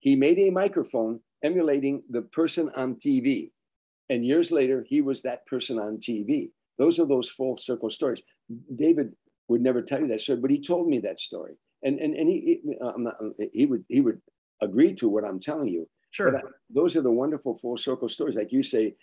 [0.00, 3.50] He made a microphone emulating the person on TV,
[4.10, 6.50] and years later he was that person on TV.
[6.78, 8.22] Those are those full circle stories.
[8.74, 9.14] David
[9.48, 12.28] would never tell you that story, but he told me that story, and and and
[12.28, 13.16] he he, uh, not,
[13.52, 14.20] he would he would
[14.62, 15.88] agree to what I'm telling you.
[16.10, 16.32] Sure.
[16.32, 18.36] But those are the wonderful full circle stories.
[18.36, 18.94] Like you say,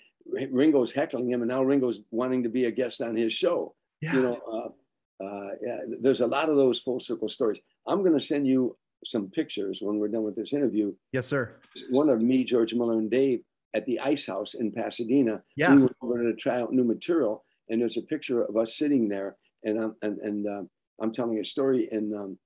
[0.51, 3.76] Ringo's heckling him, and now Ringo's wanting to be a guest on his show.
[4.01, 4.13] Yeah.
[4.15, 7.59] You know, uh, uh, yeah, there's a lot of those full circle stories.
[7.88, 10.93] I'm going to send you some pictures when we're done with this interview.
[11.11, 11.55] Yes, sir.
[11.89, 13.41] One of me, George Miller, and Dave
[13.74, 15.41] at the Ice House in Pasadena.
[15.55, 15.76] Yeah.
[15.76, 19.07] We were over to try out new material, and there's a picture of us sitting
[19.07, 20.64] there, and I'm and, and uh,
[21.01, 22.38] I'm telling a story, and um,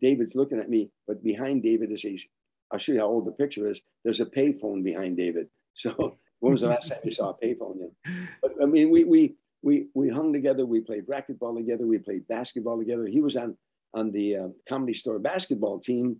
[0.00, 2.18] David's looking at me, but behind David is a.
[2.72, 3.80] I'll show you how old the picture is.
[4.04, 5.48] There's a payphone behind David.
[5.78, 7.90] So when was the last time you saw a payphone?
[8.40, 10.64] But I mean, we we we we hung together.
[10.64, 11.86] We played racquetball together.
[11.86, 13.06] We played basketball together.
[13.06, 13.58] He was on
[13.92, 16.18] on the uh, comedy store basketball team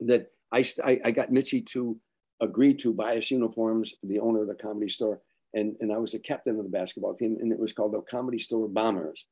[0.00, 1.98] that I, I I got Mitzi to
[2.40, 3.94] agree to buy us uniforms.
[4.02, 5.20] The owner of the comedy store
[5.54, 8.00] and and I was the captain of the basketball team, and it was called the
[8.02, 9.24] Comedy Store Bombers.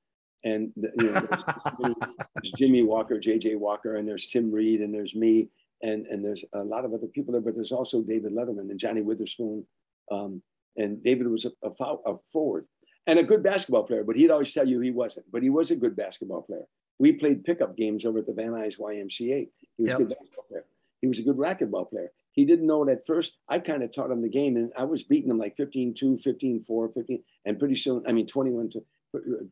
[0.44, 1.94] And the, you know, there's,
[2.34, 3.54] there's Jimmie Walker, J.J.
[3.54, 5.48] Walker, and there's Tim Reid, and there's me,
[5.82, 7.40] and and there's a lot of other people there.
[7.40, 9.64] But there's also David Letterman and Johnny Witherspoon,
[10.10, 10.42] um,
[10.76, 12.66] and David was a, a, foul, a, forward
[13.06, 15.26] and a good basketball player, but he'd always tell you he wasn't.
[15.32, 16.66] But he was a good basketball player.
[16.98, 19.48] We played pickup games over at the Van Nuys YMCA.
[19.76, 19.96] He was yep.
[19.96, 20.64] a good basketball player.
[21.00, 22.12] He was a good racquetball player.
[22.32, 23.36] He didn't know it at first.
[23.48, 26.18] I kind of taught him the game, and I was beating him like 15 2,
[26.18, 27.22] 15 4, 15.
[27.44, 28.82] And pretty soon, I mean, 21 to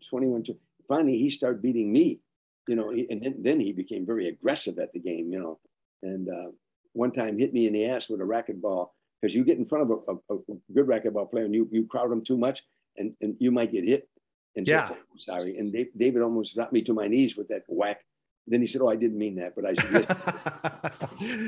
[0.09, 0.57] 21 to.
[0.89, 2.21] Finally, he started beating me,
[2.67, 5.59] you know, and then, then he became very aggressive at the game, you know.
[6.03, 6.51] And uh,
[6.93, 8.89] one time hit me in the ass with a racquetball
[9.21, 11.87] because you get in front of a, a, a, good racquetball player and you, you
[11.87, 12.63] crowd them too much
[12.97, 14.09] and, and you might get hit.
[14.57, 14.89] And yeah.
[14.89, 15.59] So, sorry.
[15.59, 18.01] And Dave, David almost got me to my knees with that whack.
[18.47, 20.07] Then he said, "Oh, I didn't mean that, but I said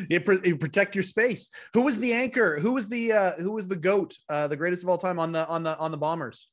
[0.09, 2.59] you, you protect your space." Who was the anchor?
[2.61, 4.17] Who was the uh, who was the goat?
[4.29, 6.49] Uh, the greatest of all time on the on the on the Bombers.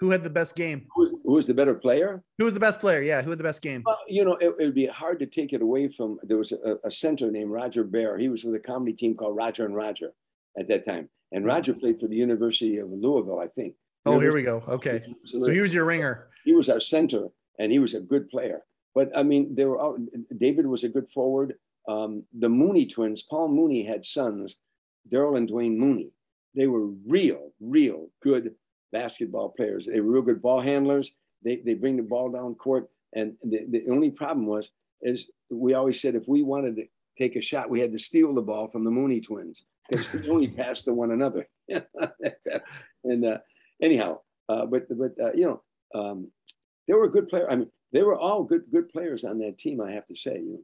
[0.00, 0.86] Who had the best game?
[0.94, 2.22] Who, who was the better player?
[2.38, 3.00] Who was the best player?
[3.00, 3.82] Yeah, who had the best game?
[3.84, 6.18] Well, you know, it, it would be hard to take it away from.
[6.22, 8.16] There was a, a center named Roger Bear.
[8.18, 10.12] He was with a comedy team called Roger and Roger
[10.58, 13.74] at that time, and Roger played for the University of Louisville, I think.
[14.06, 14.62] Oh, here we go.
[14.68, 16.28] Okay, so he was your ringer.
[16.44, 17.28] He was our center,
[17.58, 18.62] and he was a good player.
[18.94, 19.98] But I mean, they were all,
[20.36, 21.54] David was a good forward.
[21.88, 24.56] Um, the Mooney twins, Paul Mooney had sons,
[25.10, 26.10] Daryl and Dwayne Mooney.
[26.54, 28.54] They were real, real good
[28.92, 29.86] basketball players.
[29.86, 31.10] They were real good ball handlers.
[31.44, 32.88] They, they bring the ball down court.
[33.14, 34.70] And the, the only problem was,
[35.00, 36.86] is we always said if we wanted to
[37.16, 40.28] take a shot, we had to steal the ball from the Mooney twins because they
[40.28, 41.48] only passed to one another.
[43.04, 43.38] and uh,
[43.82, 44.18] anyhow,
[44.48, 46.30] uh, but but uh, you know, um,
[46.86, 47.50] they were a good player.
[47.50, 49.80] I mean, they were all good good players on that team.
[49.80, 50.60] I have to say, you know.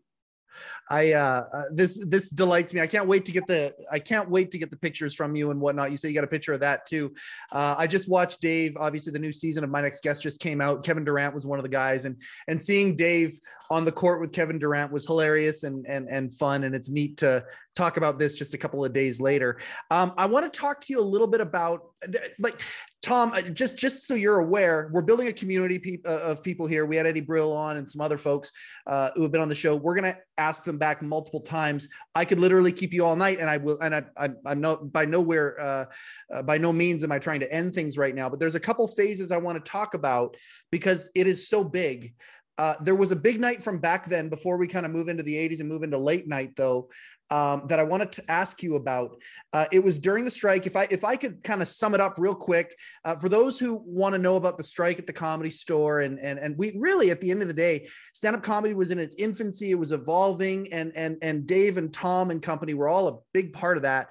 [0.90, 2.80] I uh, uh, this this delights me.
[2.80, 5.50] I can't wait to get the I can't wait to get the pictures from you
[5.50, 5.90] and whatnot.
[5.90, 7.14] You say you got a picture of that too.
[7.52, 8.76] Uh, I just watched Dave.
[8.76, 10.84] Obviously, the new season of My Next Guest just came out.
[10.84, 13.38] Kevin Durant was one of the guys, and and seeing Dave
[13.70, 16.64] on the court with Kevin Durant was hilarious and and and fun.
[16.64, 17.44] And it's neat to
[17.74, 19.58] talk about this just a couple of days later.
[19.90, 21.90] Um, I want to talk to you a little bit about
[22.38, 22.60] like
[23.04, 26.66] Tom, uh, just just so you're aware, we're building a community pe- uh, of people
[26.66, 26.86] here.
[26.86, 28.50] We had Eddie Brill on and some other folks
[28.86, 29.76] uh, who have been on the show.
[29.76, 31.90] We're gonna ask them back multiple times.
[32.14, 33.78] I could literally keep you all night, and I will.
[33.80, 35.84] And I, I am by nowhere, uh,
[36.32, 38.30] uh, by no means am I trying to end things right now.
[38.30, 40.34] But there's a couple phases I want to talk about
[40.70, 42.14] because it is so big.
[42.56, 45.22] Uh, there was a big night from back then before we kind of move into
[45.24, 46.88] the 80s and move into late night though
[47.30, 49.16] um, that I wanted to ask you about.
[49.52, 50.66] Uh, it was during the strike.
[50.66, 53.58] If I if I could kind of sum it up real quick uh, for those
[53.58, 56.76] who want to know about the strike at the Comedy Store, and and and we
[56.78, 59.70] really at the end of the day, stand up comedy was in its infancy.
[59.70, 63.52] It was evolving, and and and Dave and Tom and company were all a big
[63.52, 64.08] part of that.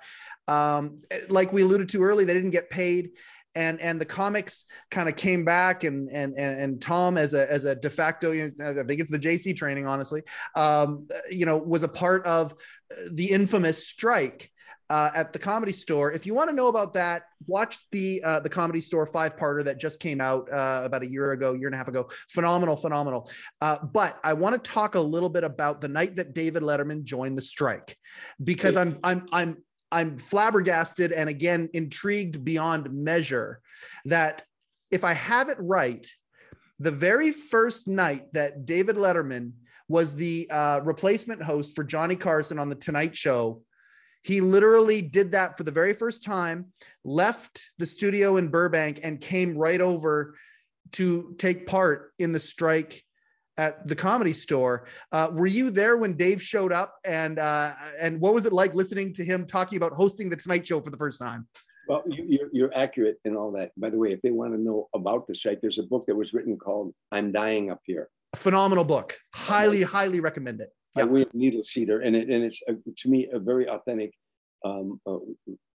[0.48, 3.12] Um, like we alluded to early they didn't get paid
[3.56, 7.52] and and the comics kind of came back and and and, and Tom as a
[7.52, 10.24] as a de facto you know, I think it's the Jaycee training honestly
[10.56, 12.54] um, you know was a part of
[13.12, 14.52] the infamous strike
[14.90, 16.12] uh, at the comedy store.
[16.12, 19.64] If you want to know about that watch the uh, the comedy store five parter
[19.66, 22.10] that just came out uh, about a year ago year and a half ago.
[22.30, 23.30] Phenomenal phenomenal.
[23.62, 27.04] Uh, but I want to talk a little bit about the night that David Letterman
[27.04, 27.98] joined the strike
[28.44, 29.58] because I'm I'm I'm
[29.94, 33.62] I'm flabbergasted and again intrigued beyond measure
[34.06, 34.44] that
[34.90, 36.06] if I have it right,
[36.80, 39.52] the very first night that David Letterman
[39.88, 43.62] was the uh, replacement host for Johnny Carson on the Tonight Show,
[44.24, 46.68] he literally did that for the very first time,
[47.04, 50.36] left the studio in Burbank, and came right over
[50.94, 53.04] to take part in the strike
[53.58, 54.86] at the comedy store.
[55.12, 58.74] Uh, were you there when Dave showed up, and uh, and what was it like
[58.74, 61.48] listening to him talking about hosting the Tonight Show for the first time?
[61.88, 63.72] Well, you, you're accurate in all that.
[63.78, 66.16] By the way, if they want to know about the strike, there's a book that
[66.16, 69.18] was written called "I'm Dying Up Here." A phenomenal book.
[69.34, 70.70] Highly, highly recommend it.
[70.96, 74.14] Yeah, William Knoedelseder, and it, and it's a, to me a very authentic,
[74.64, 75.18] um, uh,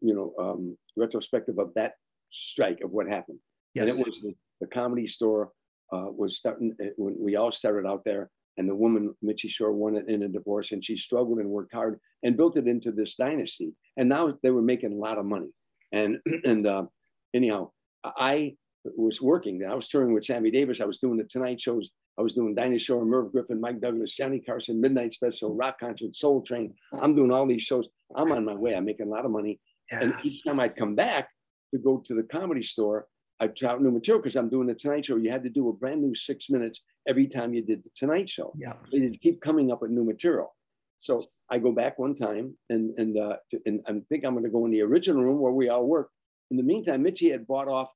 [0.01, 1.95] you know, um, retrospective of that
[2.31, 3.39] strike of what happened.
[3.75, 3.91] Yes.
[3.91, 5.51] And it was the, the comedy store
[5.93, 8.31] uh, was starting when we all started out there.
[8.57, 11.73] And the woman, Mitzi Shore, won it in a divorce, and she struggled and worked
[11.73, 13.73] hard and built it into this dynasty.
[13.97, 15.51] And now they were making a lot of money.
[15.93, 16.87] And and uh,
[17.35, 17.71] anyhow,
[18.05, 18.57] I
[18.97, 19.65] was working.
[19.65, 20.81] I was touring with Sammy Davis.
[20.81, 21.91] I was doing the Tonight shows.
[22.19, 26.17] I was doing Dinah Shore, Merv Griffin, Mike Douglas, Johnny Carson, Midnight Special, Rock Concert,
[26.17, 26.75] Soul Train.
[27.01, 27.89] I'm doing all these shows.
[28.17, 28.75] I'm on my way.
[28.75, 29.61] I'm making a lot of money.
[29.93, 30.01] Yeah.
[30.03, 31.29] And each time I'd come back
[31.73, 33.07] to go to the comedy store,
[33.41, 35.17] I out new material because I'm doing the Tonight Show.
[35.17, 38.29] You had to do a brand new six minutes every time you did the Tonight
[38.29, 38.53] Show.
[38.57, 40.55] Yeah, they keep coming up with new material.
[40.99, 44.45] So I go back one time and and uh, to, and I think I'm going
[44.45, 46.11] to go in the original room where we all work.
[46.51, 47.93] In the meantime, Mitzi had bought off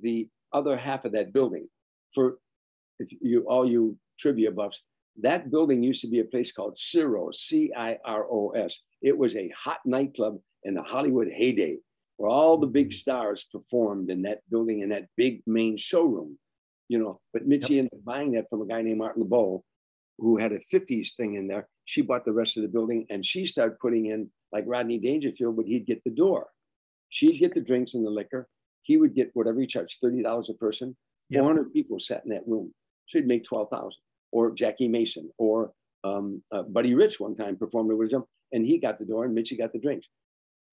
[0.00, 1.68] the other half of that building
[2.14, 2.38] for
[2.98, 4.80] if you all you trivia buffs.
[5.20, 8.80] That building used to be a place called Ciros, C-I-R-O-S.
[9.00, 11.78] It was a hot nightclub in the Hollywood heyday
[12.16, 16.38] where all the big stars performed in that building in that big main showroom,
[16.88, 17.20] you know.
[17.32, 17.78] But Mitzi yep.
[17.84, 19.64] ended up buying that from a guy named Martin LeBeau,
[20.18, 21.68] who had a 50s thing in there.
[21.84, 25.56] She bought the rest of the building and she started putting in like Rodney Dangerfield,
[25.56, 26.46] but he'd get the door.
[27.08, 28.48] She'd get the drinks and the liquor.
[28.82, 30.96] He would get whatever he charged, $30 a person.
[31.30, 31.42] Yep.
[31.42, 32.72] 400 people sat in that room.
[33.06, 33.90] So he'd make 12,000.
[34.30, 38.78] Or Jackie Mason or um, uh, Buddy Rich one time performed with him and he
[38.78, 40.08] got the door and Mitzi got the drinks.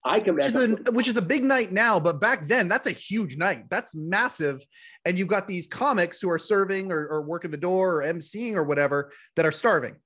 [0.04, 0.46] I come which.
[0.46, 3.64] Is a, which is a big night now, but back then that's a huge night.
[3.70, 4.64] That's massive.
[5.04, 8.54] And you've got these comics who are serving or, or working the door or emceeing
[8.54, 9.96] or whatever that are starving.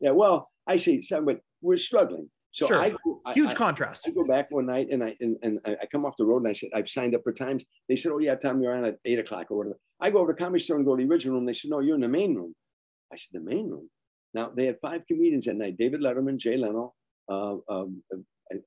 [0.00, 2.28] Yeah, well, I see some, but we're struggling.
[2.56, 2.80] So sure.
[2.80, 2.94] I,
[3.34, 4.06] huge I, contrast.
[4.08, 6.48] I, go back one night and I and, and I come off the road and
[6.48, 7.62] I said I've signed up for times.
[7.86, 10.32] They said, "Oh yeah, Tom, you're on at eight o'clock or whatever." I go over
[10.32, 11.44] to comedy store and go to the original room.
[11.44, 12.54] They said, "No, you're in the main room."
[13.12, 13.90] I said, "The main room."
[14.32, 16.94] Now they had five comedians that night: David Letterman, Jay Leno,
[17.28, 18.02] uh, um,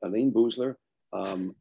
[0.04, 0.76] Elayne Boosler,
[1.14, 1.56] um,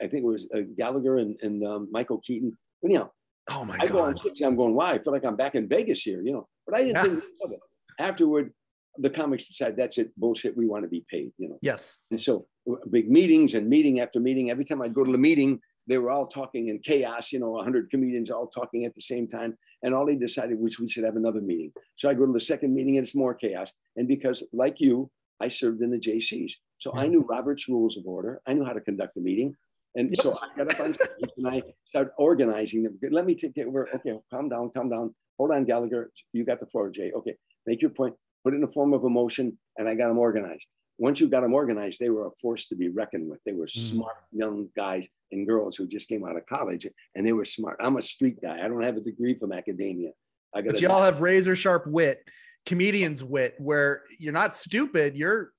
[0.00, 2.56] I think it was uh, Gallagher and, and um, Michael Keaton.
[2.82, 3.10] But anyhow,
[3.50, 3.92] oh my I God.
[3.92, 4.92] go on stage, I'm going, why?
[4.92, 6.48] I feel like I'm back in Vegas here, you know.
[6.66, 7.02] But I didn't yeah.
[7.02, 7.60] think of it.
[7.98, 8.52] Afterward,
[8.98, 10.56] the comics decide that's it, bullshit.
[10.56, 11.58] We want to be paid, you know.
[11.62, 11.98] Yes.
[12.10, 12.46] And so
[12.90, 14.50] big meetings and meeting after meeting.
[14.50, 17.50] Every time I go to the meeting, they were all talking in chaos, you know,
[17.50, 19.56] 100 comedians all talking at the same time.
[19.82, 21.72] And all they decided was we should have another meeting.
[21.96, 23.70] So I go to the second meeting and it's more chaos.
[23.96, 25.10] And because, like you,
[25.40, 26.52] I served in the Jaycees.
[26.84, 28.42] So I knew Robert's rules of order.
[28.46, 29.56] I knew how to conduct a meeting.
[29.94, 30.20] And yep.
[30.20, 32.98] so I got up on stage and I started organizing them.
[33.10, 33.88] Let me take it over.
[33.94, 35.14] Okay, calm down, calm down.
[35.38, 36.10] Hold on, Gallagher.
[36.34, 37.10] You got the floor, Jay.
[37.16, 38.14] Okay, make your point.
[38.44, 40.66] Put it in the form of a motion, and I got them organized.
[40.98, 43.40] Once you got them organized, they were a force to be reckoned with.
[43.46, 43.70] They were mm.
[43.70, 47.78] smart young guys and girls who just came out of college, and they were smart.
[47.80, 48.62] I'm a street guy.
[48.62, 50.10] I don't have a degree from academia.
[50.54, 50.72] I got.
[50.72, 52.28] But you all have razor sharp wit,
[52.66, 55.16] comedian's wit, where you're not stupid.
[55.16, 55.52] You're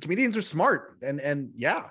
[0.00, 1.84] comedians are smart, and and yeah.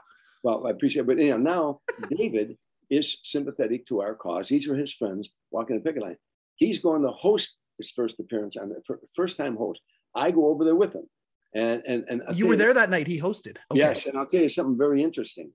[0.44, 1.08] Well, I appreciate it.
[1.08, 1.82] But you know, now
[2.18, 2.58] David
[2.90, 4.50] is sympathetic to our cause.
[4.50, 6.18] These are his friends walking the picket line.
[6.56, 8.82] He's going to host his first appearance on the
[9.16, 9.82] first time host.
[10.16, 11.10] I go over there with him.
[11.56, 13.08] And and and I'll you were there you, that night.
[13.08, 13.58] He hosted.
[13.72, 13.80] Okay.
[13.80, 15.52] Yes, and I'll tell you something very interesting.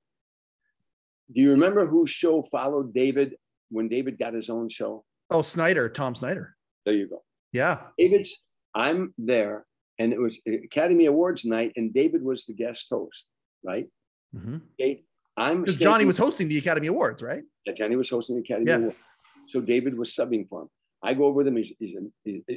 [1.34, 3.34] Do you remember whose show followed David
[3.70, 5.04] when David got his own show?
[5.30, 6.56] Oh, Snyder, Tom Snyder.
[6.86, 7.22] There you go.
[7.52, 7.80] Yeah.
[7.98, 8.38] David's
[8.74, 9.66] I'm there,
[9.99, 13.28] and it was Academy Awards night, and David was the guest host,
[13.64, 13.86] right?
[14.34, 14.62] Mhm.
[14.80, 15.05] Okay,
[15.36, 17.44] I'm Because Johnny was hosting the Academy Awards, right?
[17.64, 18.76] Yeah, Johnny was hosting the Academy Yeah.
[18.78, 18.94] Award.
[19.46, 20.68] So David was subbing for him.
[21.03, 21.57] I go over with him.
[21.57, 21.94] He's, he's,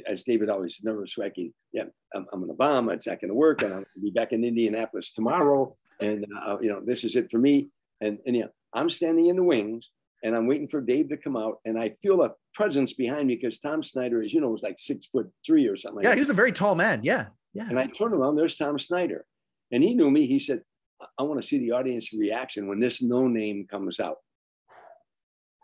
[0.06, 1.54] as David always is nervous wrecking.
[1.72, 1.84] Yeah,
[2.14, 2.90] I'm, I'm to bomb.
[2.90, 3.62] It's not going to work.
[3.62, 5.76] And I'll be back in Indianapolis tomorrow.
[6.00, 7.70] And, uh, you know, this is it for me.
[8.00, 9.90] And, and, yeah, I'm standing in the wings
[10.22, 11.58] and I'm waiting for Dave to come out.
[11.64, 14.78] And I feel a presence behind me because Tom Snyder, as you know, was like
[14.78, 16.16] six foot three or something like Yeah, that.
[16.16, 17.00] he was a very tall man.
[17.02, 17.26] Yeah.
[17.54, 17.68] Yeah.
[17.68, 19.24] And I turned around, there's Tom Snyder.
[19.72, 20.26] And he knew me.
[20.26, 20.62] He said,
[21.18, 24.18] I, want to see the audience reaction when this no name comes out.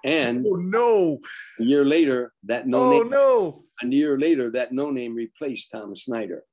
[0.04, 1.18] And oh no.
[1.60, 3.64] a year later, that no oh name, no.
[3.82, 6.44] a year later, that no name replaced Tom Snyder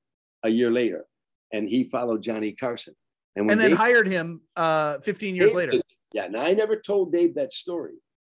[0.43, 1.05] a year later.
[1.53, 2.95] And he followed Johnny Carson.
[3.35, 5.71] when And then Dave- hired him uh 15 years Dave later.
[6.15, 6.27] Yeah.
[6.27, 7.95] Now I never told Dave that story.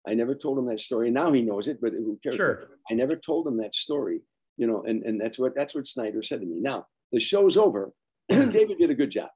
[0.09, 1.11] I never told him that story.
[1.11, 2.37] Now he knows it, but who cares?
[2.37, 2.69] Sure.
[2.91, 4.23] I never told him that story,
[4.57, 6.59] you know, and, and that's what that's what Snyder said to me.
[6.59, 7.93] Now the show's over.
[8.31, 9.29] David did a good job.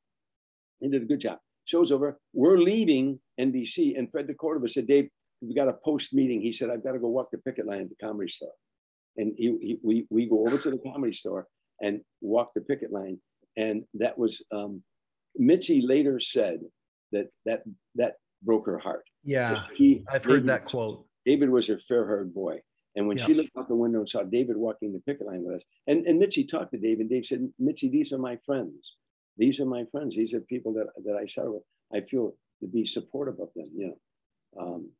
[0.81, 1.37] He did a good job.
[1.67, 2.19] Show's over.
[2.33, 5.11] We're leaving NBC, and Fred DeCordova said, "Dave,
[5.43, 7.83] we've got a post meeting." He said, "I've got to go walk the picket line
[7.83, 8.55] at the comedy store,"
[9.19, 11.47] and he, he, we we go over to the comedy store
[11.83, 13.21] and walk the picket line,
[13.59, 14.83] and that was um,
[15.37, 16.61] Mitzi later said
[17.13, 17.65] that that
[17.97, 19.05] that broke her heart.
[19.25, 19.63] Yeah.
[19.77, 21.07] She- I've heard that quote.
[21.27, 22.61] David was her fair-haired boy.
[22.97, 25.57] And when she looked out the window and saw David walking the picket line with
[25.57, 28.97] us, and, and Mitzi talked to Dave, and Dave said, Mitzi, these are my friends.
[29.37, 30.17] These are my friends.
[30.17, 31.63] These are people that, that I settle with.
[31.95, 34.61] I feel to be supportive of them, you know.
[34.61, 34.91] Um,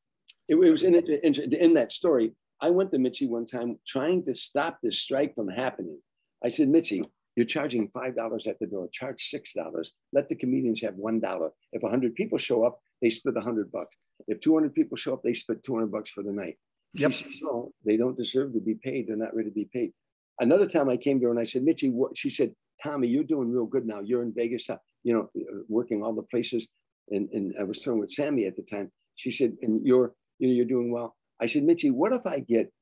[0.49, 2.33] it, it was in, in, in that story.
[2.61, 5.99] I went to Mitzi one time trying to stop this strike from happening.
[6.45, 7.03] I said, Mitzi,
[7.37, 9.89] you're charging $5 at the door, charge $6.
[10.13, 11.51] Let the comedians have $1.
[11.73, 13.95] If 100 people show up, they split 100 bucks.
[14.27, 16.57] If 200 people show up, they split 200 bucks for the night.
[16.95, 17.13] Yep.
[17.13, 19.09] She says, no, they don't deserve to be paid.
[19.09, 19.93] They're not ready to be paid.
[20.41, 22.17] Another time I came to her and I said, Mitzi, what?
[22.17, 24.01] she said, Tommy, you're doing real good now.
[24.01, 24.69] You're in Vegas,
[25.05, 26.69] you know, uh, working all the places.
[27.11, 28.91] And, and I was talking with Sammy at the time.
[29.17, 31.17] She said, and you're, you know, you're doing well.
[31.41, 32.73] I said, Mitzi, what if I get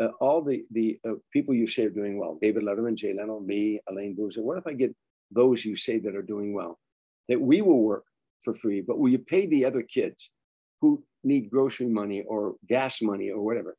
[0.00, 3.40] uh, all the, the uh, people you say are doing well, David Letterman, Jay Leno,
[3.40, 4.94] me, Elayne Boosler, what if I get
[5.30, 6.78] those you say that are doing well,
[7.28, 8.04] that we will work
[8.42, 10.30] for free, but will you pay the other kids
[10.80, 13.76] who need grocery money or gas money or whatever?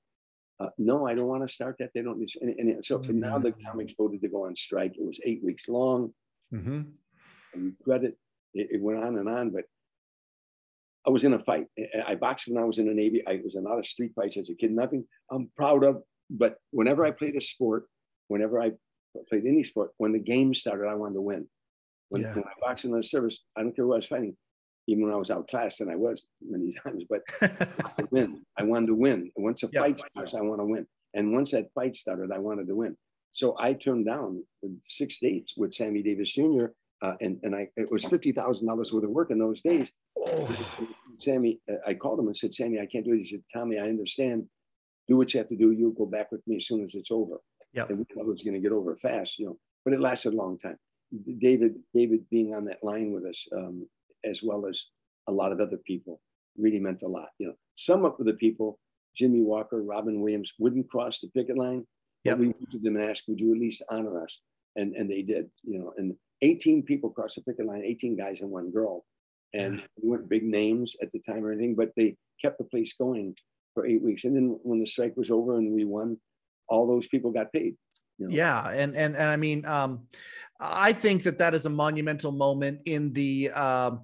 [0.59, 1.89] Uh, no, I don't want to start that.
[1.93, 2.23] They don't.
[2.41, 4.93] And, and so and now the comics voted to go on strike.
[4.97, 6.13] It was eight weeks long.
[6.53, 6.91] Mhm.
[7.53, 8.17] I regret it.
[8.53, 8.67] it.
[8.71, 9.65] It went on and on, but
[11.05, 11.67] I was in a fight.
[11.77, 13.25] I- I boxed when I was in the Navy.
[13.27, 14.71] I was in a lot of street fights as a kid.
[14.71, 16.03] Nothing I'm proud of.
[16.29, 17.87] But whenever I played a sport,
[18.27, 18.71] whenever I
[19.29, 21.49] played any sport, when the game started, I wanted to win.
[22.09, 22.35] When, Yeah.
[22.35, 24.37] when I boxed in the service, I don't care who I was fighting,
[24.87, 28.41] even when I was outclassed, and I was many times, but I win.
[28.57, 29.31] I wanted to win.
[29.35, 29.81] Once a Yeah.
[29.81, 30.85] fight starts, I want to win.
[31.13, 32.97] And once that fight started, I wanted to win.
[33.31, 34.43] So I turned down
[34.85, 36.65] six dates with Sammy Davis Jr.
[37.01, 39.91] Uh, and and I it was fifty thousand dollars worth of work in those days.
[40.17, 40.47] Oh,
[41.19, 43.17] Sammy, uh, I called him and said, Sammy, I can't do it.
[43.19, 44.45] He said, Tommy, I understand.
[45.07, 45.71] Do what you have to do.
[45.71, 47.35] You'll go back with me as soon as it's over.
[47.73, 49.99] Yeah, And we thought it was going to get over fast, you know, but it
[49.99, 50.77] lasted a long time.
[51.39, 53.85] David, David being on that line with us, um,
[54.25, 54.87] as well as
[55.27, 56.21] a lot of other people,
[56.57, 57.29] really meant a lot.
[57.39, 58.79] You know, some of the people,
[59.15, 61.85] Jimmie Walker, Robin Williams, wouldn't cross the picket line.
[62.23, 62.37] Yep.
[62.37, 64.39] But we went to them and asked, would you at least honor us?
[64.75, 68.41] And and they did, you know, and 18 people crossed the picket line, 18 guys
[68.41, 69.05] and one girl.
[69.53, 72.93] And we weren't big names at the time or anything, but they kept the place
[72.93, 73.35] going
[73.73, 74.23] for eight weeks.
[74.23, 76.17] And then when the strike was over and we won,
[76.67, 77.75] all those people got paid.
[78.19, 78.29] Know.
[78.29, 80.01] yeah and and and i mean um
[80.59, 84.01] i think that that is a monumental moment in the um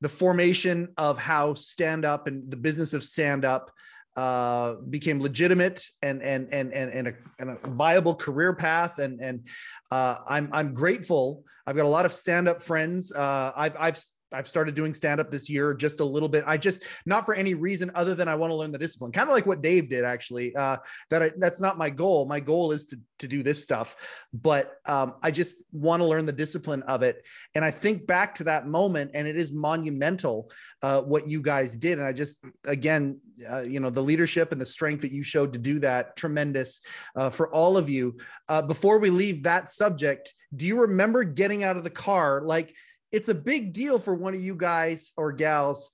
[0.00, 3.70] the formation of how stand up and the business of stand up
[4.16, 8.98] uh became legitimate and and and and, and, a, and a viable career path.
[8.98, 9.48] And and
[9.90, 11.44] uh i'm i'm grateful.
[11.66, 13.12] I've got a lot of stand up friends.
[13.12, 14.02] Uh i've i've
[14.32, 16.44] I've started doing stand up this year just a little bit.
[16.46, 19.12] I just not for any reason other than I want to learn the discipline.
[19.12, 20.54] Kind of like what Dave did actually.
[20.54, 20.76] Uh
[21.10, 22.26] that I, that's not my goal.
[22.26, 23.96] My goal is to to do this stuff,
[24.32, 27.24] but um, I just want to learn the discipline of it.
[27.54, 30.50] And I think back to that moment, and it is monumental
[30.82, 31.98] uh, what you guys did.
[31.98, 33.20] And I just again,
[33.50, 36.80] uh, you know, the leadership and the strength that you showed to do that, tremendous
[37.16, 38.16] uh, for all of you.
[38.48, 42.74] Uh, before we leave that subject, do you remember getting out of the car like?
[43.12, 45.90] It's a big deal for one of you guys or gals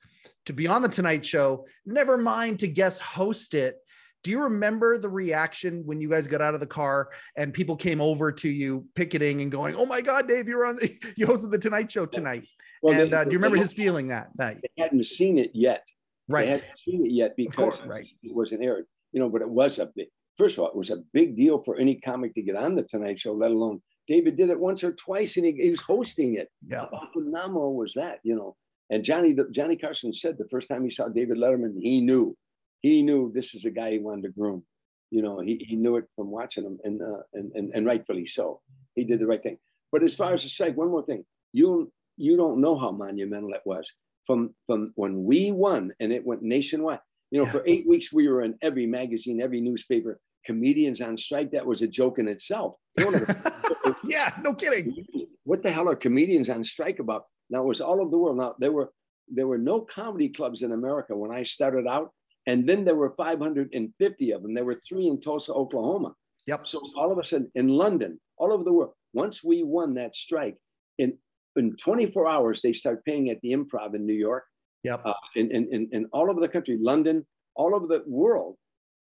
[0.47, 3.77] to be on the Tonight Show, never mind to guest host it.
[4.23, 7.77] Do you remember the reaction when you guys got out of the car and people
[7.77, 11.27] came over to you picketing and going, "Oh my God, Dave, you're on the you
[11.27, 12.47] hosted the Tonight Show tonight."
[12.83, 14.59] Well, and they- uh, do you remember his feeling that night?
[14.63, 15.87] They hadn't seen it yet.
[16.29, 16.45] Right.
[16.45, 18.07] They hadn't seen it yet because course, right.
[18.23, 18.87] it wasn't aired.
[19.13, 21.59] You know, but it was a big, first of all, it was a big deal
[21.59, 24.85] for any comic to get on the Tonight Show, let alone David did it once
[24.85, 26.49] or twice, and he, he was hosting it.
[26.67, 26.87] Yeah.
[26.93, 28.21] How phenomenal was that?
[28.23, 28.57] You know,
[28.91, 32.37] and Johnny Johnny Carson said the first time he saw David Letterman, he knew,
[32.81, 34.65] he knew this is a guy he wanted to groom.
[35.11, 38.27] You know, he, he knew it from watching him, and, uh, and and and rightfully
[38.27, 38.61] so.
[38.95, 39.59] He did the right thing.
[39.93, 43.53] But as far as the strike, one more thing, you you don't know how monumental
[43.53, 43.93] it was
[44.25, 47.01] from from when we won and it went nationwide.
[47.31, 47.53] You know, yeah.
[47.53, 50.21] for eight weeks we were in every magazine, every newspaper.
[50.47, 51.51] Comedians on strike.
[51.51, 52.77] That was a joke in itself.
[54.05, 55.05] yeah, no kidding.
[55.45, 57.25] What the hell are comedians on strike about?
[57.51, 58.39] Now it was all over the world.
[58.39, 58.93] Now there were
[59.29, 62.11] there were no comedy clubs in America when I started out,
[62.47, 64.55] and then there were 550 of them.
[64.55, 66.15] There were three in Tulsa, Oklahoma.
[66.47, 66.67] Yep.
[66.67, 70.15] So all of a sudden in London, all over the world, once we won that
[70.15, 70.57] strike,
[70.99, 71.19] in
[71.57, 74.45] in 24 hours they start paying at the Improv in New York.
[74.85, 75.03] Yep.
[75.05, 77.27] Uh, in, in, in all over the country, London,
[77.57, 78.57] all over the world,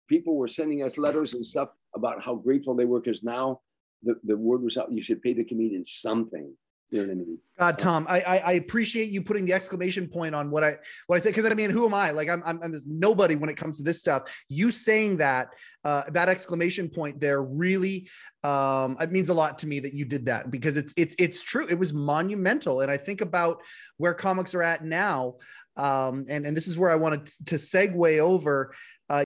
[0.07, 3.59] people were sending us letters and stuff about how grateful they were because now
[4.03, 6.53] the, the word was out you should pay the comedian something
[6.93, 7.37] you know what I mean?
[7.57, 10.77] God, Tom, I, I, appreciate you putting the exclamation point on what I
[11.07, 12.11] what I say because I mean, who am I?
[12.11, 14.31] Like, I'm I'm, I'm nobody when it comes to this stuff.
[14.47, 15.49] You saying that
[15.83, 18.07] uh, that exclamation point there really
[18.43, 21.41] um, it means a lot to me that you did that because it's it's it's
[21.41, 21.65] true.
[21.67, 23.63] It was monumental, and I think about
[23.97, 25.37] where comics are at now,
[25.77, 28.75] um, and and this is where I wanted to segue over.
[29.09, 29.23] Uh,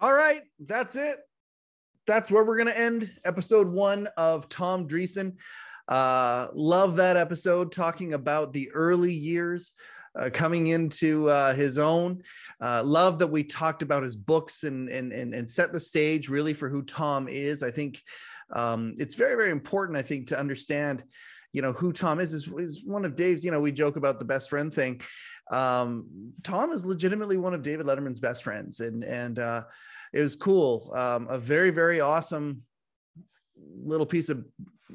[0.00, 1.18] all right, that's it
[2.10, 5.36] that's where we're going to end episode one of Tom Dreesen.
[5.86, 9.74] Uh, love that episode talking about the early years
[10.18, 12.20] uh, coming into uh, his own.
[12.60, 16.28] Uh, love that we talked about his books and, and, and, and set the stage
[16.28, 17.62] really for who Tom is.
[17.62, 18.02] I think
[18.52, 21.04] um, it's very, very important, I think, to understand,
[21.52, 24.18] you know, who Tom is, is, is one of Dave's, you know, we joke about
[24.18, 25.00] the best friend thing.
[25.50, 28.80] Um, Tom is legitimately one of David Letterman's best friends.
[28.80, 29.64] And, and, uh,
[30.12, 30.92] it was cool.
[30.94, 32.62] Um, a very, very awesome
[33.56, 34.44] little piece of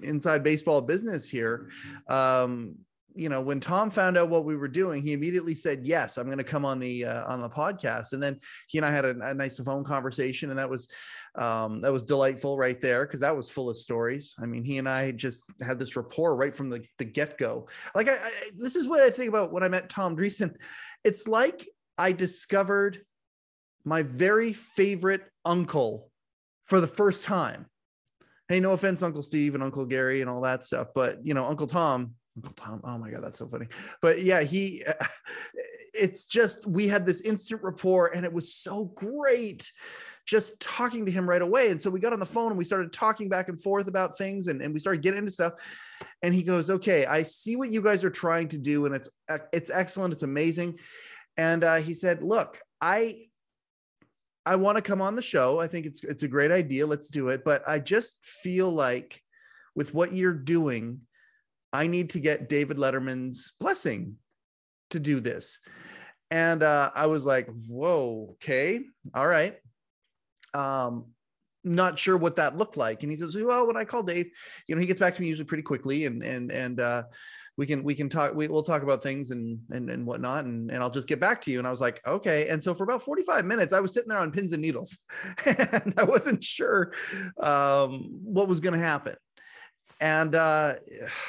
[0.04, 1.70] inside baseball business here.
[2.08, 2.76] Um,
[3.16, 6.26] you know, when Tom found out what we were doing, he immediately said, "Yes, I'm
[6.26, 9.06] going to come on the uh, on the podcast." And then he and I had
[9.06, 10.90] a, a nice phone conversation, and that was
[11.36, 14.36] um, that was delightful right there because that was full of stories.
[14.40, 17.68] I mean, he and I just had this rapport right from the, the get go.
[17.96, 20.54] Like, I, I, this is what I think about when I met Tom Dreesen.
[21.04, 21.66] It's like
[21.98, 23.00] I discovered
[23.86, 26.12] my very favorite uncle
[26.66, 27.68] for the first time.
[28.50, 31.46] Hey, no offense, Uncle Steve and Uncle Gary and all that stuff, but you know,
[31.46, 33.68] Uncle Tom, Uncle Tom, oh my God, that's so funny.
[34.02, 34.84] But yeah, he,
[35.94, 39.72] it's just, we had this instant rapport and it was so great
[40.26, 41.70] just talking to him right away.
[41.70, 44.18] And so we got on the phone and we started talking back and forth about
[44.18, 45.54] things and, and we started getting into stuff.
[46.24, 48.86] And he goes, okay, I see what you guys are trying to do.
[48.86, 49.10] And it's,
[49.54, 50.14] it's excellent.
[50.14, 50.80] It's amazing.
[51.38, 53.28] And uh, he said, look, I
[54.46, 55.60] I want to come on the show.
[55.60, 56.86] I think it's it's a great idea.
[56.86, 57.44] Let's do it.
[57.44, 59.22] But I just feel like
[59.76, 61.02] with what you're doing,
[61.76, 64.16] I need to get David Letterman's blessing
[64.92, 65.60] to do this.
[66.32, 68.82] And uh, I was like, whoa, okay,
[69.14, 69.58] all right.
[70.54, 71.08] Um,
[71.64, 73.04] not sure what that looked like.
[73.04, 74.30] And he says, well, when I call Dave,
[74.68, 77.04] you know, he gets back to me usually pretty quickly and and and uh
[77.58, 80.72] we can we can talk we, will talk about things and and and whatnot and,
[80.72, 82.84] and i'll just get back to you and i was like okay and so for
[82.84, 84.98] about 45 minutes i was sitting there on pins and needles
[85.46, 86.92] and i wasn't sure
[87.40, 89.16] um, what was going to happen
[90.02, 90.74] and uh,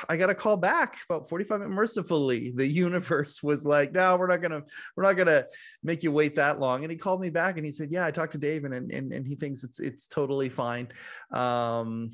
[0.09, 2.53] i got a call back about 45 minutes mercifully.
[2.55, 4.63] The universe was like no we're not gonna
[4.97, 5.47] we're not gonna
[5.83, 6.83] make you wait that long.
[6.83, 9.13] And he called me back and he said yeah i talked to dave and and,
[9.13, 10.89] and he thinks it's it's totally fine.
[11.33, 12.11] Um,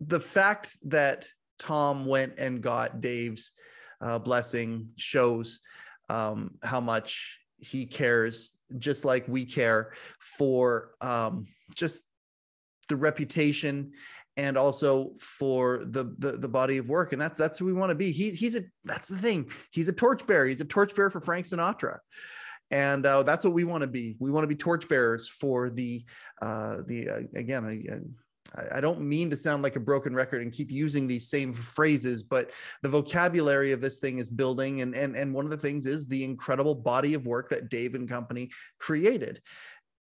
[0.00, 1.26] the fact that
[1.58, 3.52] Tom went and got Dave's
[4.00, 5.60] uh, blessing shows
[6.08, 12.04] um, how much he cares, just like we care for um, just
[12.88, 13.92] the reputation
[14.36, 17.90] and also for the, the, the body of work and that's that's who we want
[17.90, 18.12] to be.
[18.12, 19.50] He's he's a that's the thing.
[19.70, 20.46] He's a torchbearer.
[20.46, 21.98] He's a torchbearer for frank sinatra.
[22.70, 24.16] And uh, that's what we want to be.
[24.18, 26.04] We want to be torchbearers for the
[26.40, 28.14] uh, the uh, again
[28.70, 32.22] I don't mean to sound like a broken record and keep using these same phrases,
[32.22, 32.50] but
[32.82, 34.82] the vocabulary of this thing is building.
[34.82, 37.94] And, and, and one of the things is the incredible body of work that Dave
[37.94, 39.40] and company created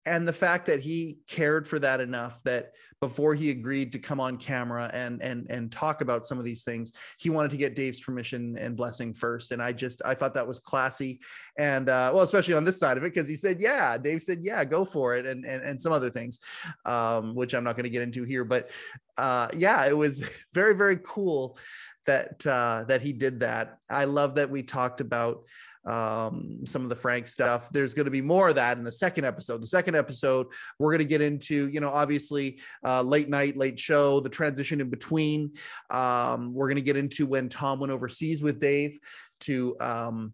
[0.08, 2.72] and the fact that he cared for that enough that
[3.02, 6.64] before he agreed to come on camera and and and talk about some of these
[6.64, 9.52] things he wanted to get dave's permission and blessing first.
[9.52, 11.20] And i just i thought that was classy.
[11.58, 14.40] And uh, well especially on this side of it because he said yeah dave said
[14.42, 16.40] yeah go for it and and, and some other things
[16.86, 18.46] um, which i'm not going to get into here.
[18.46, 18.72] But
[19.18, 21.58] uh, yeah it was very very cool
[22.06, 23.80] that uh, that he did that.
[23.92, 25.44] I love that we talked about
[25.88, 27.70] um, some of the Frank stuff.
[27.70, 29.62] There's going to be more of that in the second episode.
[29.62, 30.48] The second episode,
[30.78, 34.82] we're going to get into, you know, obviously uh, late night, late show, the transition
[34.82, 35.54] in between.
[35.90, 39.00] Um, we're going to get into when Tom went overseas with Dave
[39.42, 40.34] to um,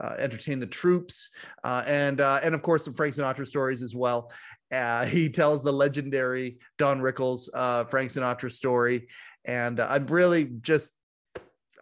[0.00, 1.30] uh, entertain the troops,
[1.64, 4.30] uh, and uh, and of course some Frank Sinatra stories as well.
[4.72, 9.08] Uh, he tells the legendary Don Rickles uh, Frank Sinatra story,
[9.44, 10.92] and uh, I'm really just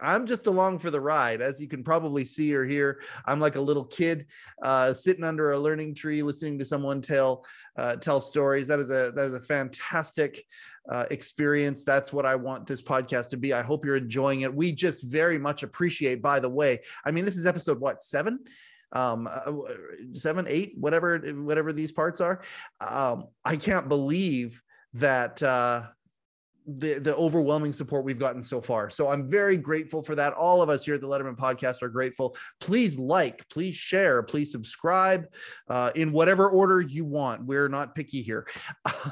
[0.00, 1.40] I'm just along for the ride.
[1.40, 4.26] As you can probably see or hear, I'm like a little kid
[4.62, 7.44] uh, sitting under a learning tree, listening to someone tell
[7.76, 8.68] uh, tell stories.
[8.68, 10.44] That is a that is a fantastic
[10.88, 11.84] uh, experience.
[11.84, 13.52] That's what I want this podcast to be.
[13.52, 14.54] I hope you're enjoying it.
[14.54, 16.22] We just very much appreciate.
[16.22, 18.40] By the way, I mean this is episode what seven
[18.92, 19.52] um uh,
[20.14, 22.40] seven eight whatever whatever these parts are
[22.80, 24.62] um i can't believe
[24.94, 25.82] that uh
[26.76, 28.90] the the overwhelming support we've gotten so far.
[28.90, 30.34] So I'm very grateful for that.
[30.34, 32.36] All of us here at the Letterman Podcast are grateful.
[32.60, 35.24] Please like, please share, please subscribe
[35.68, 37.44] uh, in whatever order you want.
[37.44, 38.46] We're not picky here.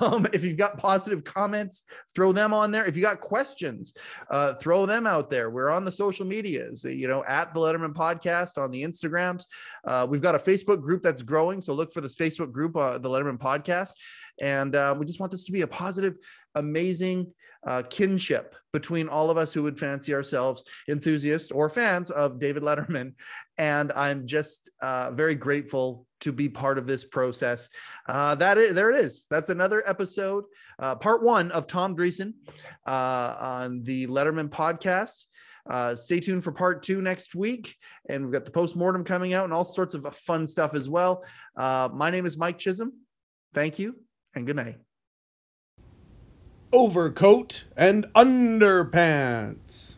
[0.01, 1.85] Um, if you've got positive comments,
[2.15, 2.87] throw them on there.
[2.87, 3.95] If you got questions,
[4.31, 5.49] uh, throw them out there.
[5.49, 9.45] We're on the social medias, you know, at the Letterman Podcast on the Instagrams.
[9.85, 12.99] Uh, we've got a Facebook group that's growing, so look for this Facebook group, uh,
[12.99, 13.93] the Letterman Podcast.
[14.41, 16.17] And uh, we just want this to be a positive,
[16.55, 17.33] amazing
[17.67, 22.63] uh, kinship between all of us who would fancy ourselves enthusiasts or fans of David
[22.63, 23.15] Letterman.
[23.59, 27.69] And I'm just uh, very grateful to be part of this process.
[28.09, 29.27] Uh, that is, there it is.
[29.31, 30.45] That's another episode,
[30.79, 32.35] uh, part one of Tom Dreesen
[32.87, 35.25] uh, on the Letterman podcast.
[35.69, 37.75] Uh, stay tuned for part two next week.
[38.09, 40.89] And we've got the post mortem coming out and all sorts of fun stuff as
[40.89, 41.25] well.
[41.57, 42.93] Uh, my name is Mike Chisholm.
[43.53, 43.97] Thank you
[44.37, 44.77] and good night
[46.73, 49.96] overcoat, and underpants.